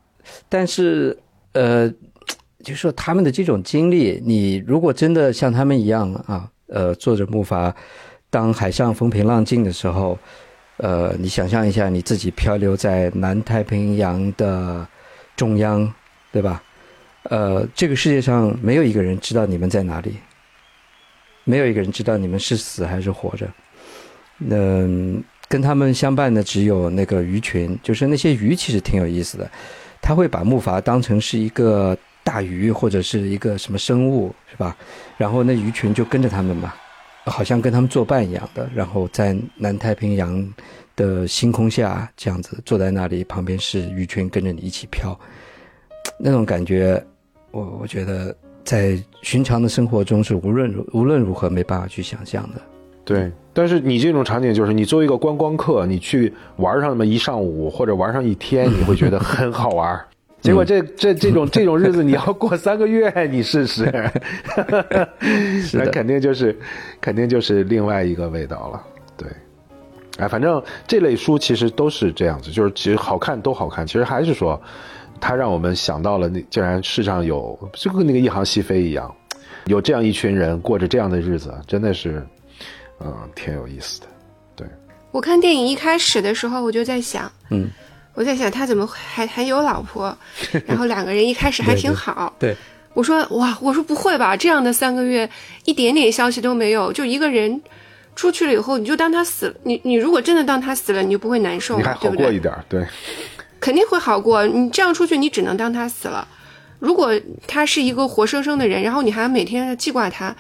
[0.47, 1.19] 但是。
[1.57, 1.89] 呃，
[2.63, 7.73] 就是说他们的这种经历，你如果真的像他们一样啊，呃，坐着木筏，
[8.29, 10.19] 当海上风平浪静的时候，
[10.77, 14.87] 呃，你想象一下，你自己漂流在南太平洋的
[15.35, 15.91] 中央，
[16.31, 16.63] 对吧？
[17.31, 20.17] 呃，这个世界上没有一个人知道你们在哪里，
[21.45, 23.49] 没有一个人知道你们是死还是活着。
[24.41, 29.51] 嗯，跟他们相伴的只有那个鱼群，就是那些鱼，其实挺有意思的。
[30.01, 34.77] 他会把木筏当成是一个大鱼或者是一个什么生物，是吧？
[35.17, 36.75] 然后那鱼群就跟着他们嘛，
[37.25, 38.69] 好像跟他们作伴一样的。
[38.75, 40.55] 然后在南太平洋
[40.95, 45.19] 的星空下，这样子坐在那里，旁边是鱼群跟着你一起飘，
[46.19, 47.05] 那种感觉，
[47.51, 52.61] 我我觉得在寻常的生活中是无论如无论如何没办法去想象的。
[53.07, 59.99] 对，但是你这种场景就是你作为一个观光客，你去玩上那么一上午或者玩上一天，你会觉得很好玩。
[60.43, 63.85] 结果这这这种这种日子你要过三个月，你试试，
[65.73, 66.57] 那肯定就是
[67.01, 68.83] 肯定就是另外一个味道了。
[69.17, 69.29] 对，
[70.19, 73.87] 哎，反正这类书其实都是这样子，就是其实好看都好看。
[73.87, 74.61] 其实还是说，
[75.21, 79.13] 它让我们想到了那竟然世上有就跟那个一行西飞一样，
[79.67, 82.21] 有这样一群人过着这样的日子，真的是。
[83.01, 84.07] 嗯，挺有意思的。
[84.55, 84.67] 对，
[85.11, 87.69] 我看电影一开始的时候，我就在想，嗯，
[88.15, 90.17] 我在想他怎么还还有老婆，
[90.67, 92.35] 然后两个人一开始还挺好。
[92.39, 92.57] 对，
[92.95, 95.29] 我说哇，我说不会吧，这样的三个月
[95.65, 97.61] 一点点消息都没有，就一个人
[98.15, 99.55] 出去了以后，你就当他死了。
[99.65, 102.87] 你你如果真的当他死了，你就不会难受，你还好过一点，对，
[103.61, 104.47] 肯定会好过。
[104.47, 106.27] 你这样出去，你只能当他死了。
[106.79, 107.11] 如果
[107.47, 110.35] 他是一个活生生的人，然后你还每天记挂他。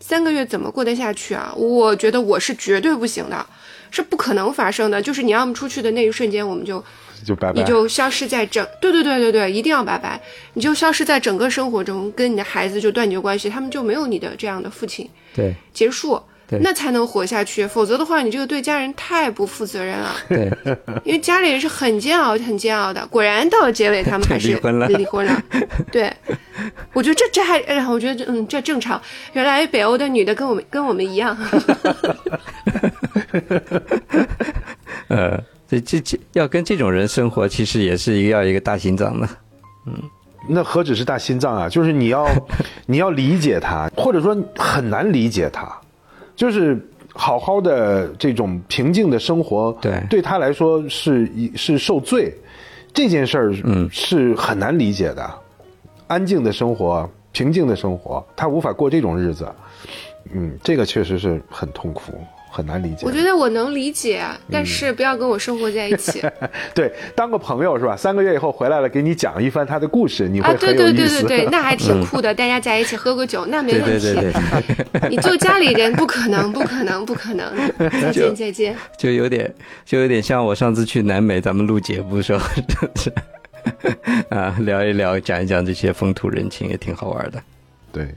[0.00, 1.52] 三个月怎么过得下去啊？
[1.56, 3.44] 我觉得我是绝对不行的，
[3.90, 5.00] 是不可能发生的。
[5.02, 6.82] 就是你要么出去的那一瞬间，我们就
[7.24, 10.20] 就拜拜，你就消失在整，对对对对对，一定要拜拜，
[10.54, 16.20] 你就消失在整个生活中，跟你的孩子就断绝关系，他们就没有你的这样的父亲，对，结束。
[16.50, 20.14] 那才能活下去，否则的话，你这个对家人太不负责任了。
[20.28, 20.50] 对，
[21.04, 23.06] 因为家里人是很煎熬、很煎熬的。
[23.08, 24.88] 果然到了结尾，他们 还是离婚了。
[24.88, 25.42] 离婚了。
[25.92, 26.10] 对，
[26.94, 27.58] 我觉得这这还，
[27.88, 29.00] 我觉得嗯，这正常。
[29.34, 31.36] 原来北欧的女的跟我们跟我们一样。
[35.08, 39.28] 呃，这这这要跟这种人生活，其实也是一个要一个大心脏的。
[39.86, 39.94] 嗯，
[40.48, 41.68] 那何止是大心脏啊？
[41.68, 42.26] 就是你要
[42.86, 45.70] 你要理解他，或者说很难理解他。
[46.38, 46.80] 就是
[47.14, 52.32] 好好的这种平静的生活，对对他来说是一是受罪，
[52.94, 55.28] 这件事儿嗯是很难理解的。
[56.06, 59.52] 安静的生活，平静的生活，他无法过这种日子，
[60.32, 62.12] 嗯，这个确实是很痛苦。
[62.50, 63.06] 很难理解。
[63.06, 66.22] 我觉得我能理解，但是不要跟我生活在一起。
[66.74, 67.96] 对，当个朋友是吧？
[67.96, 71.22] 三个月以后回来了，给你讲一番他的故事，你会啊，对对很有意思。
[71.22, 74.14] 对对对， 那还挺酷的，大家在一起喝个酒，那没对问题。
[74.14, 74.32] 对对
[75.00, 77.52] 对， 你就家里人，不可能，不可能，不可能。
[77.78, 78.76] 再见，再见。
[78.96, 79.52] 就有点
[79.84, 82.44] 就有点像我上次去南美，咱们录节目的时候，
[84.30, 87.42] 啊，聊一聊，讲一讲这些风土人情，也挺好玩的。
[87.92, 88.14] 对，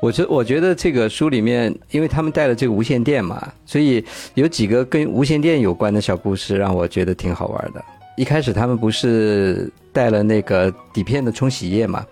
[0.00, 7.84] 我觉我觉得这个书里面，因为他们带了这个无线电嘛，所以有几个跟无线电有关的小故事，让我觉得挺好玩的。
[8.16, 12.06] 一开始他们不是带了那个底片的冲洗液嘛，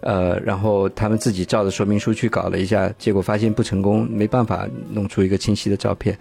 [0.00, 6.16] 呃，然后他们自己照着说明书去搞了一下，结果发现不成功，没办法弄出一个清晰的照片，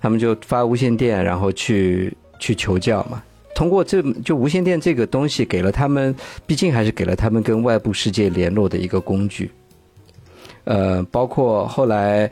[0.00, 3.20] 他们就发无线电，然后去去求教嘛。
[3.56, 6.14] 通过这就无线电这个东西，给了他们，
[6.46, 9.50] 毕竟还是给了他们跟外部世界联络的一个工具。
[10.64, 12.30] 呃，包括后来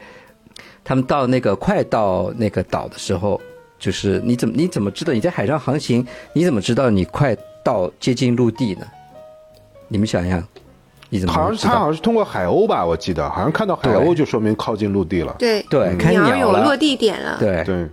[0.85, 3.41] 他们到那个快到那个岛的时候，
[3.79, 6.07] 就是你怎么你怎么知道你在海上航行？
[6.33, 8.87] 你怎么知道你快到接近陆地呢？
[9.89, 10.43] 你们想想，
[11.11, 15.37] 你怎么好像知道他好像是通过海鸥吧，我记得好像看到海鸥就说明靠近陆地了。
[15.39, 17.37] 对对看鸟有落地点了。
[17.39, 17.87] 对对，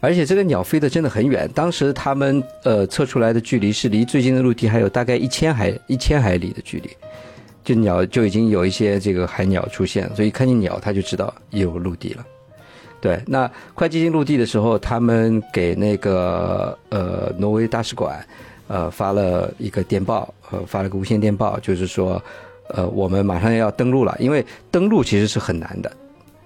[0.00, 6.90] 而且这个鸟飞得真的很远，当时他们呃测出来的距离是离最近的陆地还有大概一千海一千海里的距离，
[7.64, 12.24] 就鸟就已经有一些这个海鸟出现，所以看见鸟他就知道有陆地了。
[13.00, 18.24] 对，那快接近陆地的时候，他们给那个呃挪威大使馆
[18.68, 22.22] 呃发了一个电报，呃发了个无线电报，就是说
[22.68, 25.92] 呃我们马上要登陆了，因为登陆其实是很难的，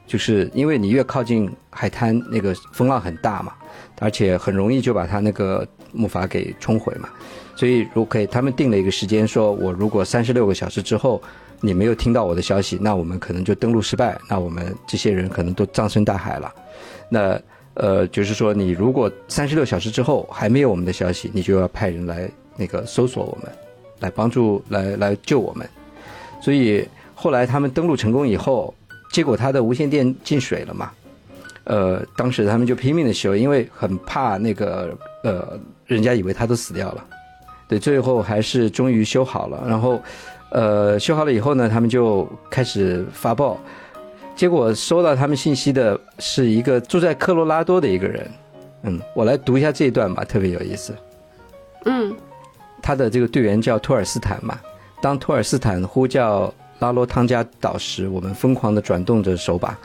[0.06, 3.52] 就是因为你越靠近海滩，那个风浪很大嘛，
[4.01, 7.09] 而且很容易就把他那个木筏给冲毁嘛。
[7.57, 11.20] 所以如果可以，他们定了一个时间，说我如果三十六个小时之后
[11.61, 16.55] 你没有听到我的消息，那我们可能就登陆失败，那我们这些人可能都葬身大海了。
[17.09, 17.40] 那
[17.74, 23.53] 呃，就是说你如果三十六小时之后还没有我们的消息，你就要派人来那个搜索我们，
[24.01, 25.68] 来帮助来来救我们。
[26.40, 28.72] 所以后来他们登陆成功以后，
[29.12, 30.92] 结果他的无线电进水了嘛，
[31.68, 37.04] 呃，当时他们就拼命的修，因为很怕那个呃，人家以为他都死掉了，
[37.68, 39.62] 对，最后还是终于修好了。
[39.68, 40.00] 然后，
[40.50, 43.58] 呃，修好了以后呢，他们就开始发报，
[44.34, 48.30] 结果收到他们信息的是一个住在科罗拉多的一个人，
[48.84, 50.94] 嗯，我来读一下这一段吧，特别有意思。
[51.84, 52.16] 嗯，
[52.80, 54.58] 他的这个队员叫托尔斯坦嘛。
[55.02, 59.78] 当托尔斯坦呼叫拉罗汤加岛时，我们疯狂的转动着手把。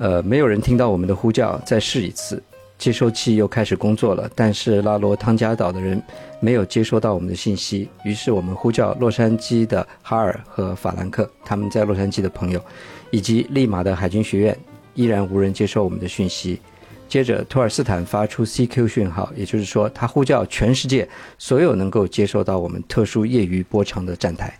[0.00, 2.40] 呃，没有人听到我们的呼叫，再试一次。
[2.78, 6.00] 接收器又开始工作了，但是拉罗汤加岛的人
[6.38, 7.88] 没有接收到我们的信息。
[8.04, 12.62] 于是我们呼叫洛杉矶的哈尔和法兰克，他们在洛杉矶的朋友，
[13.10, 14.56] 以及利马的海军学院，
[14.94, 16.60] 依然无人接收我们的讯息。
[17.08, 24.56] 接着，托尔斯坦发出 CQ 讯号，也就是说，他呼叫全世界所有能够接收到我们特殊业余波长的站台，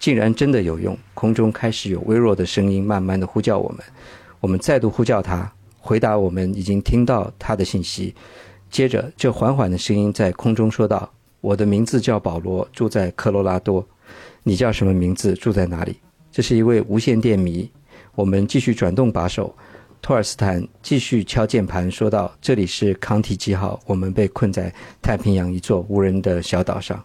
[0.00, 0.98] 竟然真的有用。
[1.14, 3.78] 空中开始有微弱的声音慢慢的呼叫我们，
[4.40, 8.14] 我们再度呼叫他，回答我们已经听到他的信息。
[8.70, 11.10] 接着，这缓缓的声音在空中说道
[11.40, 13.86] ：“我的名字叫保罗，住在科罗拉多。
[14.42, 15.34] 你叫什么名字？
[15.34, 15.96] 住在哪里？”
[16.32, 17.68] 这是一位无线电迷。
[18.14, 19.54] 我们继续转动把手。
[20.02, 24.72] 托尔斯坦继续敲键盘，说道：“这里是康提基号，我们被困在
[25.02, 27.02] 太平洋一座无人的小岛上。”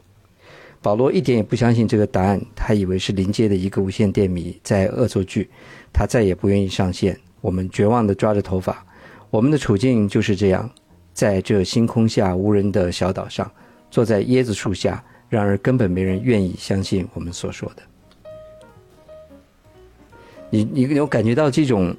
[0.81, 5.49] 保罗一点也不相信这个答案，他以为是临街的一个无线电迷在恶作剧，
[5.91, 7.19] 他再也不愿意上线。
[7.45, 8.83] 我们绝望地抓着头发，
[9.29, 10.67] 我们的处境就是这样，
[11.13, 13.49] 在这星空下无人的小岛上，
[13.91, 17.83] 坐在椰子树下，然而根本没人愿意相信我们所说的。
[20.49, 21.95] 你你有感觉到这种？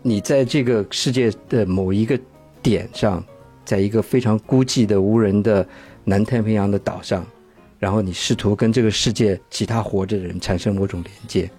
[0.00, 2.16] 你在这个世界的某一个
[2.62, 3.22] 点上，
[3.64, 5.66] 在一个非常孤寂的无人的
[6.04, 7.26] 南太平洋的岛上，
[7.80, 11.50] 然后你试图跟这个世界其他活着的人产生某种连接，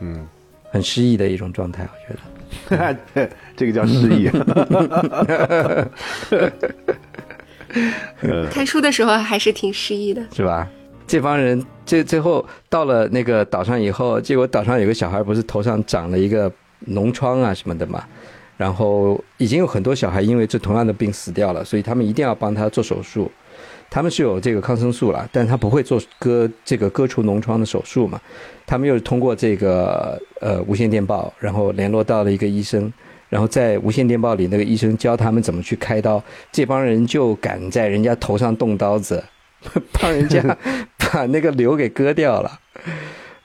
[0.00, 0.26] 嗯，
[0.72, 2.20] 很失意的一种状态，我觉得。
[3.54, 4.28] 这个叫失意。
[8.50, 10.24] 看书的时候还是挺失意的。
[10.34, 10.66] 是吧？
[11.06, 16.50] 这帮人最最后到了那个岛上以后，结果岛上有个小孩不是头上长了一个
[16.88, 18.02] 脓疮啊什么的嘛，
[18.56, 23.30] 然后已经有很多小孩因为这同样的病死掉了，所以他们一定要帮他做手术。
[23.92, 28.18] 他们是有这个抗生素了，但他不会做割这个割除脓疮的手术嘛。
[28.64, 32.90] 他们又是通过这个呃无线电报，然后联络到了一个医生，
[33.28, 39.22] 然后在无线电报里那个医生教他们怎么去开刀，这帮人就敢在人家头上动刀子，
[39.92, 40.40] 帮人家
[40.96, 42.50] 把那个瘤给割掉了。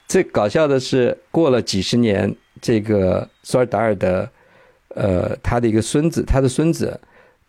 [0.07, 4.29] 最搞笑的是，过了几十年，这个索尔达尔的
[4.95, 6.97] 呃，他的一个孙子，他的孙子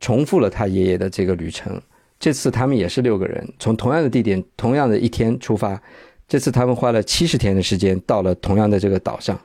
[0.01, 1.81] 重复了他爷爷的这个旅程。
[2.19, 5.81] 这次他们也是六个人，从同样的地点、同样的一天出发。
[6.27, 9.41] 这次他们花了七十天的时间到了同样的这个岛上，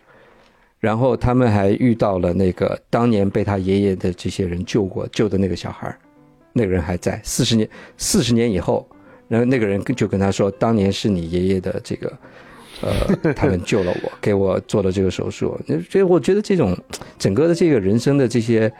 [0.80, 5.95] 然后他们还遇到了那个当年被他爷爷的这些人救过救的那个小孩
[6.51, 7.21] 那个人还在。
[7.24, 8.86] 四十年，四十年以后，
[9.28, 12.11] 然后那个人就跟他说：“当年是你爷爷的这个，
[12.82, 15.57] 呃，他们救了我，给我做了这个手术。”
[15.89, 16.78] 所以我觉得这种
[17.17, 18.74] 整个的这个人生的这些。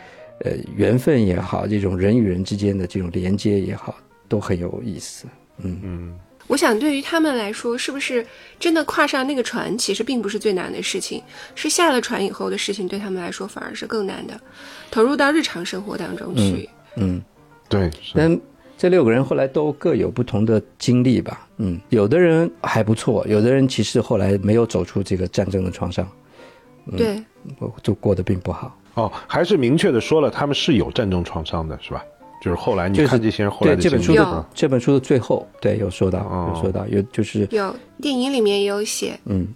[0.44, 3.96] 呃，缘分也好，这种人与人之间的这种连接也好，
[4.28, 5.26] 都很有意思。
[5.60, 8.26] 嗯嗯，我想对于他们来说，是不是
[8.60, 11.24] 真的跨上那个船，其实并不是最难的事情，
[11.56, 14.38] 是下了船以后的事情，对他们来说反而是更难的，
[14.92, 16.70] 投入到日常生活当中去。
[16.98, 17.24] 嗯，
[17.70, 17.90] 对。
[18.14, 18.38] 但
[18.78, 21.48] 这六个人后来都各有不同的经历吧。
[21.58, 26.06] 嗯，有的人还不错，有的人其实后来没有走出这个战争的创伤。
[26.98, 27.24] 对，
[27.82, 28.78] 就过得并不好。
[28.96, 32.04] 哦，还是明确的说了，他们是有战争创伤的，是吧？
[32.42, 36.20] 就是后来你看这些人后来的这本书的这本书的最后，对，有说到，
[36.54, 39.48] 有说到，有就是有电影里面也有写，嗯，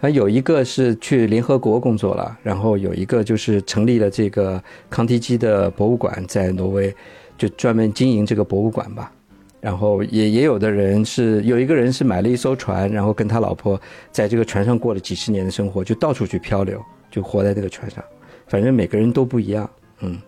[0.00, 6.94] 啊，有一个是去联合国工作了，然后有一个就是成立了这个康提基的博物馆，在挪威，
[7.38, 9.10] 就专门经营这个博物馆吧。
[9.58, 13.80] 然后也也有的人是有一个人是买了一艘船，然后跟他老婆
[14.12, 16.78] 在这个船上过了几十年的生活，就到处去漂流，
[17.10, 18.04] 就活在这个船上。
[18.46, 19.68] 反正每个人都不一样，
[20.00, 20.20] 嗯，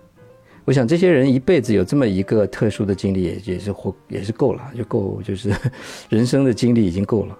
[0.64, 5.52] 我想这些人一辈子有这么一个特殊的经历，也也是活也是够了，就够就是
[6.08, 7.38] 人生的经历已经够了，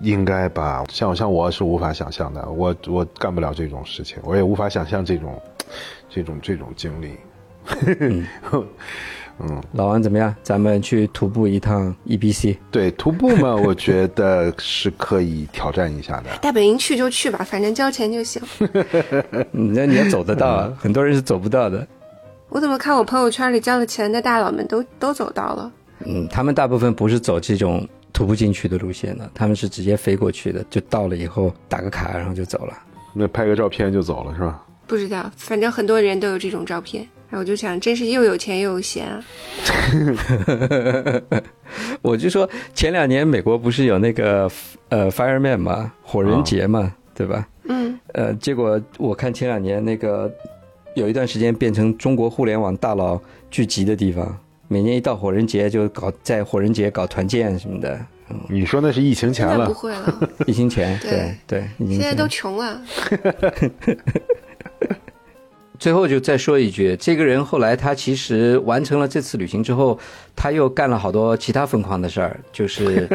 [0.00, 0.84] 应该吧？
[0.88, 5.42] 像像我是无法想象的，我我干不了这种事情，我也无法想象这种
[6.08, 7.16] 这种这种经历。
[8.00, 8.26] 嗯，
[9.72, 10.34] 老王怎么样？
[10.42, 12.56] 咱们去徒步一趟 E B C。
[12.70, 16.30] 对，徒步嘛， 我觉得是可以挑战一下的。
[16.40, 18.40] 大本营去就去吧，反正交钱就行。
[19.50, 21.86] 那你要走得到啊，很多人是走不到的。
[22.48, 25.72] 我怎么看我朋友圈里交了钱的大佬们都都走到了？
[26.04, 32.76] 嗯，他们大部分不是走这种徒步进去的路线的，他们是直接飞过去的，就到了以后打个卡，然后就走了。
[33.14, 34.62] 那拍个照片就走了是吧？
[34.86, 37.08] 不知道，反正很多人都有这种照片。
[37.38, 39.24] 我就想，真是又有钱又有闲啊！
[42.02, 44.50] 我就说，前两年美国不是有那个
[44.88, 47.48] 呃 Fireman 嘛，火人节嘛，对吧？
[47.64, 47.98] 嗯。
[48.12, 50.30] 呃，结果我看前两年那个
[50.94, 53.18] 有一段时间变成中国互联网大佬
[53.50, 57.98] 聚集的地方，每年一到火人节就搞在火人节搞团建什么的。
[58.48, 59.66] 你说那是疫情前了？
[59.66, 61.64] 不会了， 疫情前对对。
[61.88, 62.80] 现在都穷了。
[65.82, 69.98] 最后就再说一句，这个人后来他其实完成了这次旅行之后，
[70.36, 73.08] 他又干了好多其他疯狂的事儿，就是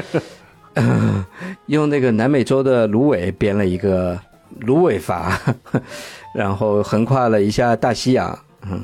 [1.67, 4.19] 用那个南美洲的芦苇编了一个
[4.59, 5.31] 芦苇筏，
[6.35, 8.37] 然后横跨了一下大西洋。
[8.69, 8.83] 嗯，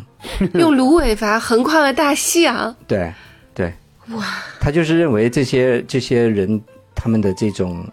[0.53, 2.73] 用芦苇筏横跨了大西洋。
[2.88, 3.11] 对，
[3.53, 3.73] 对，
[4.11, 4.23] 哇！
[4.61, 6.61] 他就是认为这些这些人
[6.95, 7.86] 他们的这种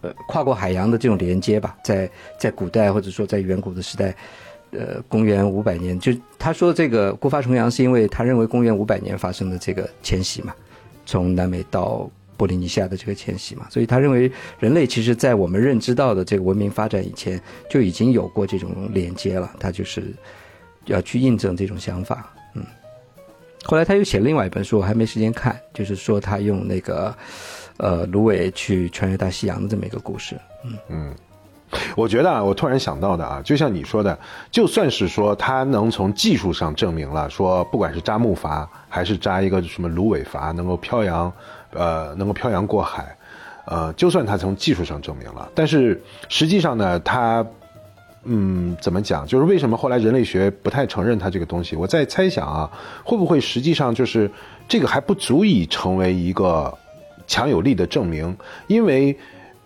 [0.00, 4.14] 呃跨过海洋的这种连接吧，在在古代或者说在远古的时代。
[4.72, 10.54] 呃，公元五百年，就他说这个孤发重洋，是因为他认为公元五百年发生的这个迁徙嘛，
[11.04, 20.04] 从南美到波利尼西亚的这个迁徙嘛，所以他认为人类其实在我们认知到的这个文明发展以前就已经有过这种连接了，他就是
[20.86, 22.34] 要去印证这种想法。
[22.54, 22.64] 嗯，
[23.64, 27.14] 后来他又写另外一本书，我还没时间看，就是说他用那个
[27.76, 30.34] 呃芦苇去穿越大西洋的这么一个故事。
[30.64, 31.14] 嗯嗯。
[31.96, 34.18] 我觉得啊，我突然想到的啊，就像你说的，
[34.50, 41.32] 就算是说他能从技术上证明了，说不管是扎木筏还是扎一个什么芦苇筏能够漂洋，
[41.72, 43.16] 呃，能够漂洋过海，
[43.64, 45.98] 呃，就算他从技术上证明了，但是
[46.28, 47.44] 实际上呢，他，
[48.24, 49.26] 嗯，怎么讲？
[49.26, 51.74] 就是为什么后来人类学不太承认他这个东西？
[51.74, 52.70] 我在猜想啊，
[53.02, 54.30] 会不会实际上就是
[54.68, 56.76] 这个还不足以成为一个
[57.26, 58.36] 强有力的证明？
[58.66, 59.16] 因为。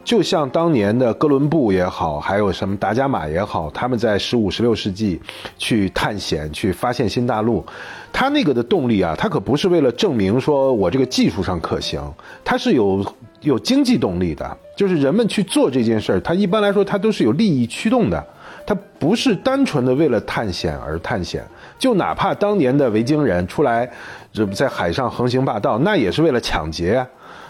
[0.06, 5.20] 就像当年的哥伦布也好，还有什么达伽马也好，他们在十五、十六世纪
[5.58, 7.66] 去探险、去发现新大陆，
[8.12, 12.00] 他那个的动力啊，他可不是为了证明说我这个技术上可行，
[12.44, 13.04] 他是有
[13.40, 14.56] 有经济动力的。
[14.76, 18.24] 就是人们去做这件事儿，他一般来说他都是有利益驱动的，
[18.64, 21.44] 他不是单纯的为了探险而探险。
[21.80, 23.90] 就哪怕当年的维京人出来，
[24.32, 27.04] 这在海上横行霸道，那也是为了抢劫。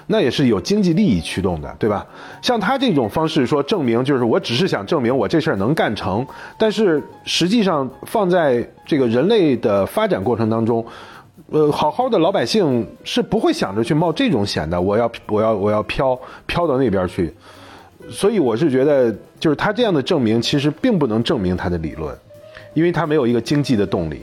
[0.06, 2.06] 那也是有经济利益驱动的，对吧？
[2.40, 6.26] 像他这种方式说证明，就是我只是想证明我这事儿能干成，
[6.58, 10.86] 但是实际上放在这个人类的发展过程当中，
[11.50, 14.80] 呃，好好的老百姓是不会想着去冒这种险的。
[14.80, 17.34] 我要我要我要飘飘到那边去，
[18.08, 22.16] 所以我是觉得，就是他这样的证明其实并不能证明他的理论。
[22.74, 24.20] 因为他没有一个经济的动力。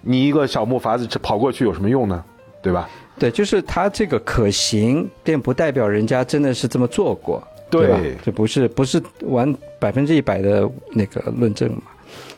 [0.00, 2.24] 你一个小木筏子跑过去有什么用呢？
[2.62, 2.88] 对吧？
[3.18, 8.00] 对，就是他这个可行，并不代表人家真的是这么做过，对吧？
[8.24, 11.82] 这不是不是完百分之一百的那个论证嘛？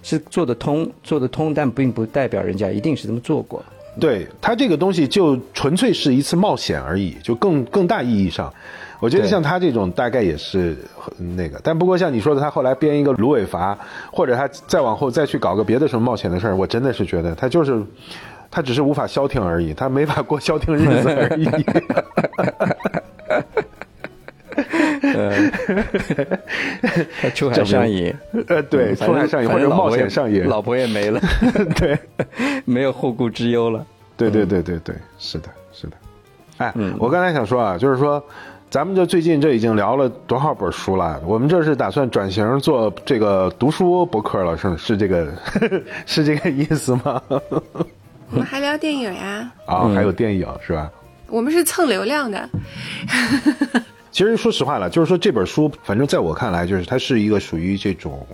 [0.02, 3.62] 是做得通，做得通，但并不代表人家一定是这么做过。
[3.98, 8.52] 对他这个东西就纯粹是一次冒险而已，就更更大意义上，
[9.00, 10.76] 我觉得像他这种大概也是
[11.36, 13.76] 那个，但不过像你说的，他后来编一个芦苇筏，
[14.12, 17.82] 或者他再往后再去搞个别的什么冒险的事儿，我真的是觉得他就是
[18.50, 21.44] 他只是无法消停而已，他没法过消停日子而已。
[27.22, 28.14] 他出海上瘾，
[28.48, 31.20] 呃，对，出海上瘾或者冒险上瘾，老婆也没了，
[31.76, 31.98] 对，
[32.64, 33.84] 没有后顾之忧了。
[34.16, 35.92] 对对对对对，是的，是的。
[36.58, 38.22] 哎，嗯我刚才想说啊，就是说，
[38.68, 41.20] 咱们这最近这已经聊了多少本书了？
[41.24, 45.28] 我们这是打算转型做这个读书博客了，是是这个
[46.04, 47.22] 是这个意思吗？
[48.32, 50.90] 我们还聊电影呀，啊，嗯还有电影是吧？
[51.28, 52.48] 我们是蹭流量的。
[54.12, 58.26] 其实说实话了，就是说这本书，反正在我看来，就是它是一个属于这种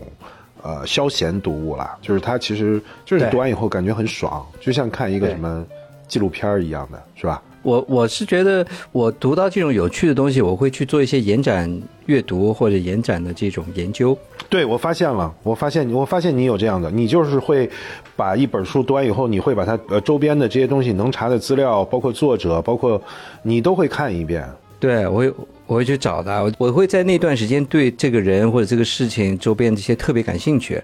[0.63, 5.65] 呃消闲读物啦，就是它其实就是读完以后感觉很爽，就像看一个什么
[6.09, 7.43] 纪录片儿一样的，是吧？
[7.63, 11.71] 我我是觉得，我读到这种有趣的东西，我会去做一些延展
[12.07, 14.17] 阅读或者延展的这种研究。
[14.49, 17.69] 对，我发现了，我发现，我发现你有这样的，你就是会
[18.15, 23.01] 把一本书读完以后，你会把它呃周边的这些东西能查的资料，包括作者，包括
[23.43, 24.49] 你都会看一遍。
[24.79, 25.33] 对我会
[25.67, 30.81] 我会去找的，我我会在那段时间对这个人或者这个事情周边这些特别感兴趣，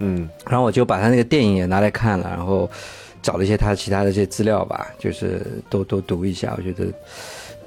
[0.00, 2.68] 嗯，然后我就把他那个电影也拿来看了，然后
[3.22, 5.40] 找了一些他其他的这些资料吧，就是
[5.70, 6.86] 都都读一下，我觉得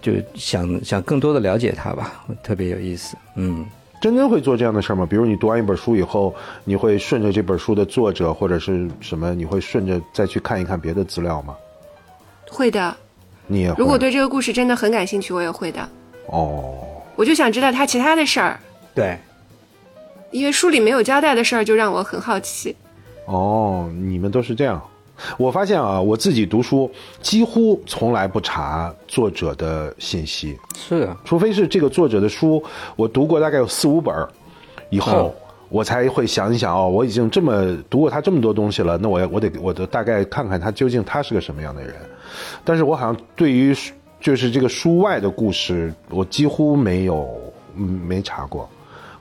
[0.02, 3.16] 就想想更多的了解他吧，特别有意思。
[3.36, 3.66] 嗯，
[4.02, 5.06] 真真会做这样的事儿吗？
[5.06, 6.34] 比如你读完一本书以后，
[6.64, 11.56] 你会顺着这本书的作者或者是什么，你会顺着再去看一看别的资料吗？
[12.50, 12.96] 会的，
[13.46, 13.76] 你也会？
[13.78, 15.88] 如果对这个故事真的很感兴趣，我也会的。
[16.28, 16.74] 哦，
[17.16, 18.60] 我就想知道他其他的事儿，
[18.96, 19.18] 对，
[20.32, 22.76] 因为书里没有交代的事儿，就让我很好奇。
[23.26, 24.82] 哦，你们都是这样。
[25.38, 26.90] 我发现啊，我自己读书
[27.22, 32.64] 几乎从来不查作者的信息，是啊，除非是这个作者的书
[32.96, 34.28] 我读过大概有四五本儿
[34.90, 35.34] 以后，
[35.70, 41.96] 我才会想一想哦，我已经这么读过他这么多东西了，那我要我得我得大概看看他究竟他是个什么样的人。
[42.64, 47.30] 但是我好像对于书就是这个书外的故事，我几乎没有
[47.76, 48.70] 嗯没查过。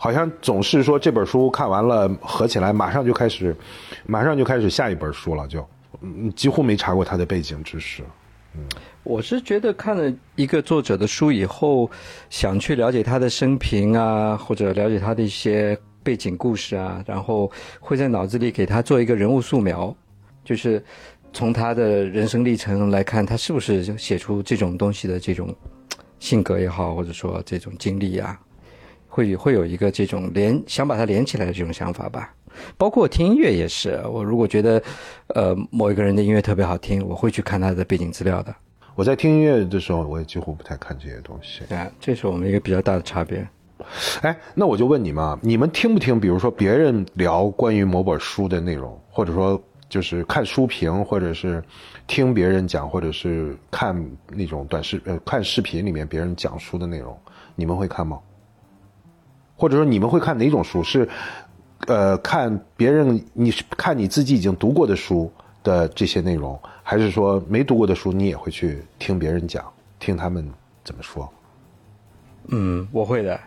[0.00, 3.54] 好像总是说这本书看完了合起来，马上就开始，
[4.06, 5.66] 马上就开始下一本书了，就
[6.00, 8.02] 嗯几乎没查过他的背景知识。
[9.04, 11.88] 我是觉得看了一个作者的书以后，
[12.28, 19.94] 想去了解他的生平啊，或者了解他的一些背景故事啊，然后会在脑子里给他做一个人物素描，
[20.44, 20.82] 就是
[21.32, 25.54] 从他的人生历程来看，他是不是写出这种东西的这种
[26.18, 28.38] 性格也好，或者说这种经历啊，
[29.06, 32.34] 会会有一个这种连想把它连起来的这种想法吧。
[32.76, 34.82] 包括听音乐也是，我如果觉得，
[35.34, 38.54] 呃，某一个人的音乐特别好听，我会去看他的背景资料的。
[38.94, 41.62] 我在听音乐的时候，我也几乎不太看这些东西。
[41.68, 43.46] 对啊，这是我们一个比较大的差别。
[44.22, 46.18] 哎，那我就问你们，你们听不听？
[46.18, 51.62] 比如说别人聊关于某本书的内容，或者说就是看书评，或者是
[52.08, 53.94] 听别人讲，或者是看
[54.32, 57.16] 那种短视呃看视频里面别人讲书的内容，
[57.54, 58.18] 你们会看吗？
[59.54, 60.82] 或者说你们会看哪种书？
[60.82, 61.08] 是
[61.86, 65.30] 呃看别人你是看你自己已经读过的书
[65.62, 69.64] 的这些内容，还是说没读过的书你也会去听别人讲，
[69.98, 70.46] 听他们
[70.84, 71.28] 怎么说？
[72.48, 73.38] 嗯，我会的。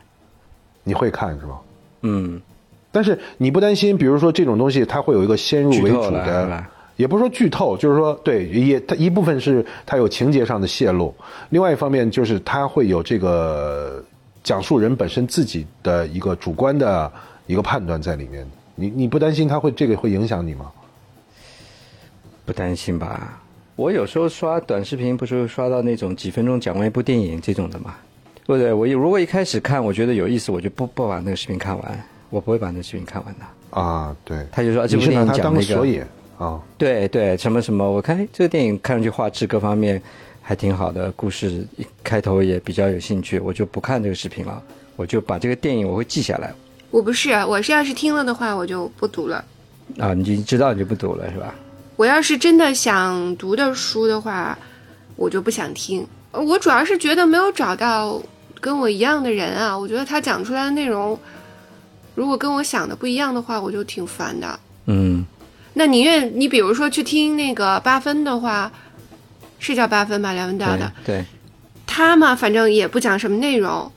[0.84, 1.62] 你会看是吧？
[2.02, 2.42] 嗯，
[2.92, 6.64] 但是你不担心，比如说这种东西，它会有一个先入为主的，
[6.96, 11.14] 也不是说剧透，就是说对，也它一部分是它有情节上的泄露，
[11.50, 14.04] 另外一方面就是它会有这个
[14.44, 17.12] 讲述人本身自己的一个主观的
[17.48, 18.46] 一个判断在里面。
[18.76, 20.72] 你你不担心他会这个会影响你吗？
[22.46, 23.42] 不担心吧？
[23.76, 27.96] 我有时候刷短视频，不是会刷到那种几分钟讲完一部电影这种的嘛？
[28.46, 28.74] 对不对？
[28.74, 33.80] 我如果一开始看我觉得有意思，我就不不把那个视频看完，我不会把那个视频看完的。
[33.80, 36.04] 啊，对，他就说啊这部电影讲那个，当个索引
[36.38, 36.62] 啊。
[36.78, 40.02] 对对，什么什么，我看哎这个电影看上去画质各方面
[40.42, 44.62] 还挺好的，故事一开头也比较有兴趣，我就不看这个视频了，
[44.96, 46.54] 我就把这个电影我会记下来。
[46.92, 49.44] 我不是，我是要是听了的话，我就不读了。
[49.98, 51.56] 啊，你就知道你就不读了是吧？
[51.96, 54.58] 我要是真的想读的书的话，
[55.16, 56.06] 我就不想听。
[56.32, 58.22] 我主要是觉得没有找到
[58.60, 61.18] 跟我一样的人啊，我觉得他讲出来的内容，
[62.16, 64.60] 如果跟我想的不一样的话，我就挺烦的。
[64.86, 65.26] 嗯，
[65.74, 68.72] 那宁愿你比如说去听那个八分的话，
[69.60, 70.34] 是叫八分吧？
[70.34, 71.24] 梁文道的，对，
[71.86, 73.92] 他嘛，反正也不讲什么内容，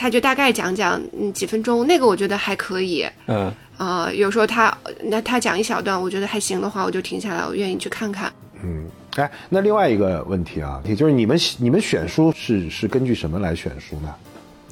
[0.00, 3.06] 他就大概讲讲，嗯，几分钟，那个我觉得还可以。
[3.26, 4.74] 嗯，呃，有时候他
[5.04, 8.32] 那他讲一小段，我觉得还行的话，我就停下来，我愿意去看看。
[8.62, 8.86] 嗯，
[9.16, 14.08] 哎，那另外一个问题啊，也就是你们你们选书是是根据什么来选书呢？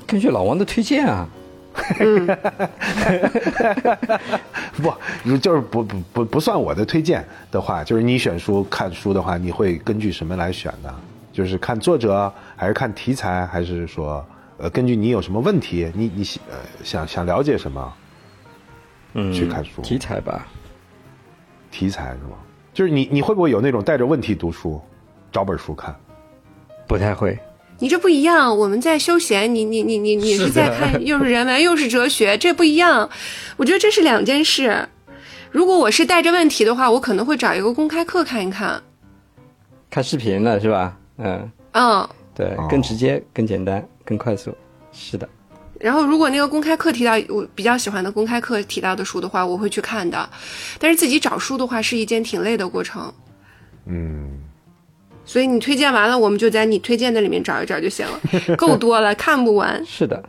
[0.06, 1.28] 根据老王的推荐啊。
[4.82, 4.90] 不，
[5.36, 10.88] 就是不不不不算我的推荐的话，就是你选书看书的话，你会根据什么来选呢？
[11.30, 14.24] 就是看作者，还是看题材，还是说，
[14.58, 17.94] 呃，根据你有什么问题，你你呃想想了解什么，
[19.14, 20.46] 嗯，去看书题材吧，
[21.70, 22.36] 题材是吗？
[22.74, 24.80] 就是你你会不会有那种带着问题读书，
[25.32, 25.94] 找本书看？
[26.86, 27.38] 不太会。
[27.80, 33.08] 你这不一样，我们在休闲，你你你你你是在看， 又是人文又是哲学，这不一样。
[33.56, 34.88] 我觉得这是两件事。
[35.52, 38.82] 如果我是带着问题的话，我可能会找一个公开课看一看。
[39.88, 40.98] 看视频了是吧？
[41.18, 44.56] 嗯嗯，对，更直接、更简单、更快速。
[44.90, 45.28] 是的。
[45.78, 50.28] 然后，如果那个公开课提到我比较喜欢的公开课提到的书的话，我会去看的。
[50.78, 53.12] 但是自己找书的话，是一件挺累的过程。
[53.84, 54.40] 嗯。
[55.24, 58.18] 所以你推荐完了，我们就在你推荐的里面找一找就行了，
[58.56, 59.84] 够多了，看不完。
[59.84, 60.24] 是的，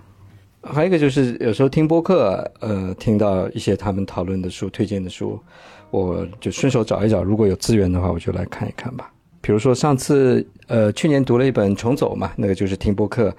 [0.62, 5.42] 还有一个就是有时候听播客，呃，听到一些他们讨论的书、推荐的书，
[5.90, 9.10] 我就顺手找一找，如果有资源的话，我就来看一看吧。
[9.40, 13.34] 比如说上次，呃，去年读了一本《重走》嘛，那个就是听播客，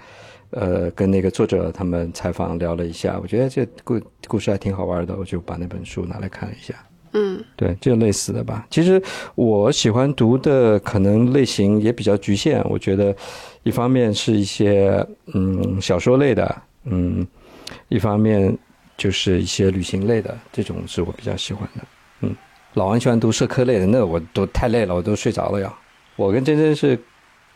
[0.51, 6.75] 呃，跟那个作者他们采访聊了一下，我觉得这故故事还挺好玩的，我就把那本书拿来看了一下。
[7.13, 8.67] 嗯，对，就类似的吧。
[8.71, 9.03] 其实
[9.35, 12.63] 我喜欢读的可能类型也比较局限。
[12.71, 13.15] 我觉得，
[13.65, 17.27] 一方面是一些嗯小说类的，嗯，
[17.89, 18.57] 一方面
[18.97, 21.85] 就是一些旅行类的，这种是我比较喜欢的。
[22.21, 22.37] 嗯，
[22.75, 25.73] 老王喜欢读社科类的，那我都太累了，我都睡着了呀。
[26.15, 26.97] 我跟真真是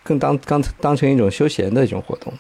[0.02, 2.32] 更当刚当成一种休闲的一种活动。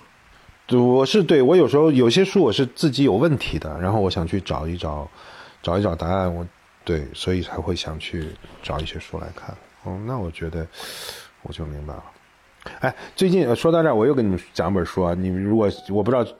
[0.72, 5.08] 我是对我有时候有些书我是自己有问题的，然后我想去找一找，
[5.62, 6.34] 找一找答案。
[6.34, 6.46] 我。
[6.86, 8.26] 对，所以才会想去
[8.62, 9.56] 找一些书来看。
[9.84, 10.66] 哦，那我觉得
[11.40, 12.04] 我就明白了。
[12.80, 15.14] 哎，最近说到这儿，我又跟你们讲本书啊。
[15.14, 16.30] 你们如果我不知道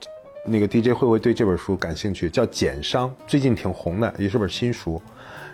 [0.45, 5.01] 那个 DJ 会不会对这本书感兴趣，叫《简商》，最近挺红的，也是本新书。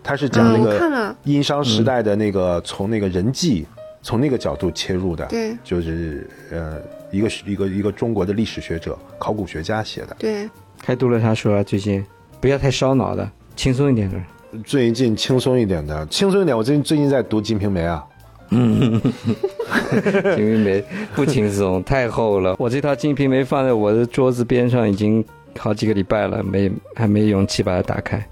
[0.04, 3.66] 它是讲那个殷商时代的那个从那个人际
[4.02, 5.26] 从那个角度切入的。
[5.28, 6.82] 对，就是呃
[7.12, 10.16] 一个一个一个中国的历史学者、考古学家写的。
[10.18, 10.50] 对，
[10.84, 11.62] 还读了啥书啊？
[11.62, 12.04] 最近
[12.40, 14.18] 不要太烧脑的，轻松一点的。
[14.66, 16.58] 最近轻松一点的，轻松一点。
[16.58, 18.04] 我最近最近在读《金瓶梅》啊，
[18.50, 19.00] 嗯，
[20.36, 20.82] 《金瓶梅》
[21.16, 22.56] 不轻松，太厚了。
[22.60, 25.24] 我这套《金瓶梅》放在我的桌子边上已经
[25.58, 28.26] 好几个礼拜了，没还没勇气把它打开。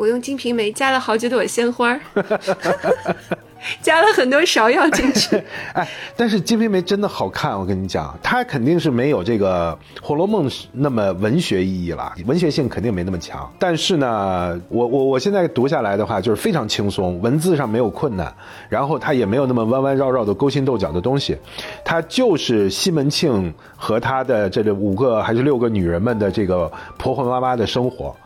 [0.00, 1.94] 我用《金瓶梅》加了好几朵鲜花。
[3.82, 5.36] 加了很多芍药进去，
[5.76, 5.86] 哎，
[6.16, 13.52] 但是《金瓶梅》真的好看，我跟你讲，它肯定是没有这个《红楼梦》那么文学意义了，文学性肯定没那么强。
[13.58, 18.34] 但是呢，我我我现在读下来的话，就是非常轻松，文字上没有困难，
[18.70, 21.36] 然后它也没有那么弯弯绕绕的勾心斗角的东西，
[21.84, 28.16] 它就是西门庆和他的这个五个还是六个女人们的这个婆婆妈妈的生活，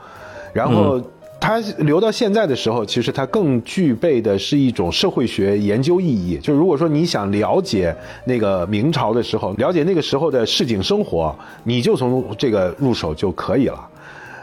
[0.53, 1.03] 然后。
[1.41, 6.39] 它留到现在的时候，其实它更具备的是一种社会学研究意义。
[6.39, 13.89] 就如果说你想了解那个明朝的时候，了解那个时候的市井生活，你就从这个入手就可以了。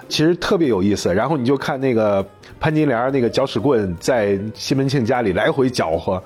[0.08, 1.12] 其实特别有意思。
[1.12, 2.24] 然后你就看那个
[2.60, 6.22] 潘金莲那个搅屎棍在西门庆家里来回搅和，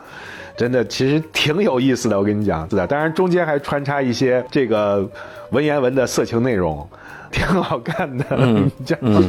[0.58, 2.20] 真的其实挺有意思的。
[2.20, 2.86] 我跟你讲，是的。
[2.86, 5.08] 当然中间还穿插一些这个
[5.52, 6.86] 文言文的色情内容，
[7.32, 8.26] 挺好看的。
[8.32, 9.28] 嗯， 嗯。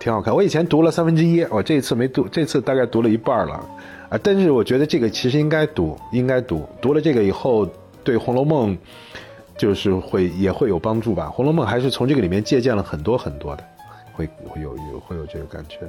[0.00, 3.62] 挺好看，我以前读了三分之一，我这次没读，这次大概读了一半了，
[4.08, 7.68] 啊，但是我觉得这个其实应该读，应该读，读了这个以后，
[8.02, 8.74] 对《红楼梦》
[9.58, 13.64] 就是会也会有帮助吧，《红楼梦》还是从这个里面借鉴了很多很多的，
[14.14, 15.80] 会会有有会有这个感觉。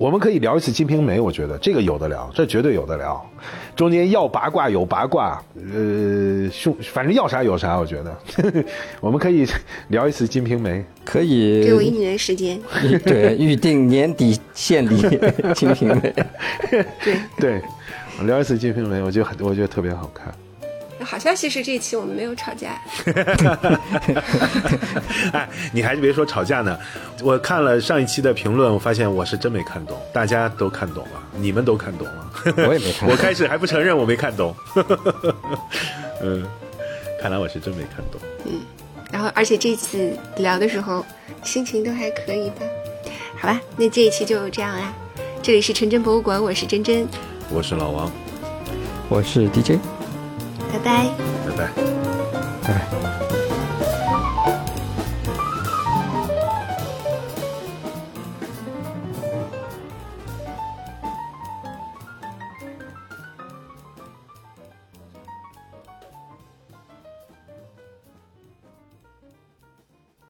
[0.00, 3.22] 我们可以聊一次《金瓶梅》，我觉得这个有的聊，这绝对有的聊。
[3.76, 5.38] 中间要八卦有八卦，
[5.74, 8.64] 呃，凶，反正要啥有啥，我觉得。
[9.02, 9.46] 我们可以
[9.88, 11.62] 聊一次《金瓶梅》，可以。
[11.64, 12.58] 给我一年时间。
[13.04, 15.02] 对， 预定年底献礼
[15.52, 16.10] 《金瓶梅》。
[16.70, 17.62] 对对，
[18.24, 20.32] 聊一次《金瓶梅》，我觉得很，我觉得特别好看。
[21.04, 22.80] 好消息是这一期我们没有吵架。
[25.32, 26.78] 哎，你还是别说吵架呢。
[27.22, 32.30] 我看了上一期的评论，我发现我是真没看懂，大家都看懂了，你们都看懂了，
[32.68, 33.08] 我也没看。
[33.08, 34.54] 我开始还不承认我没看懂。
[36.22, 36.46] 嗯，
[37.20, 38.20] 看来我是真没看懂。
[38.44, 38.60] 嗯，
[39.10, 41.04] 然后而且这次聊的时候
[41.42, 42.56] 心情都还可以吧？
[43.38, 44.92] 好吧，那这一期就这样啦。
[45.42, 47.08] 这里是纯真博物馆，我是真真，
[47.48, 48.12] 我是老王，
[49.08, 49.78] 我是 DJ，
[50.72, 51.10] 拜拜，
[51.46, 51.70] 拜拜。
[52.62, 52.68] 拜
[53.02, 53.09] 拜。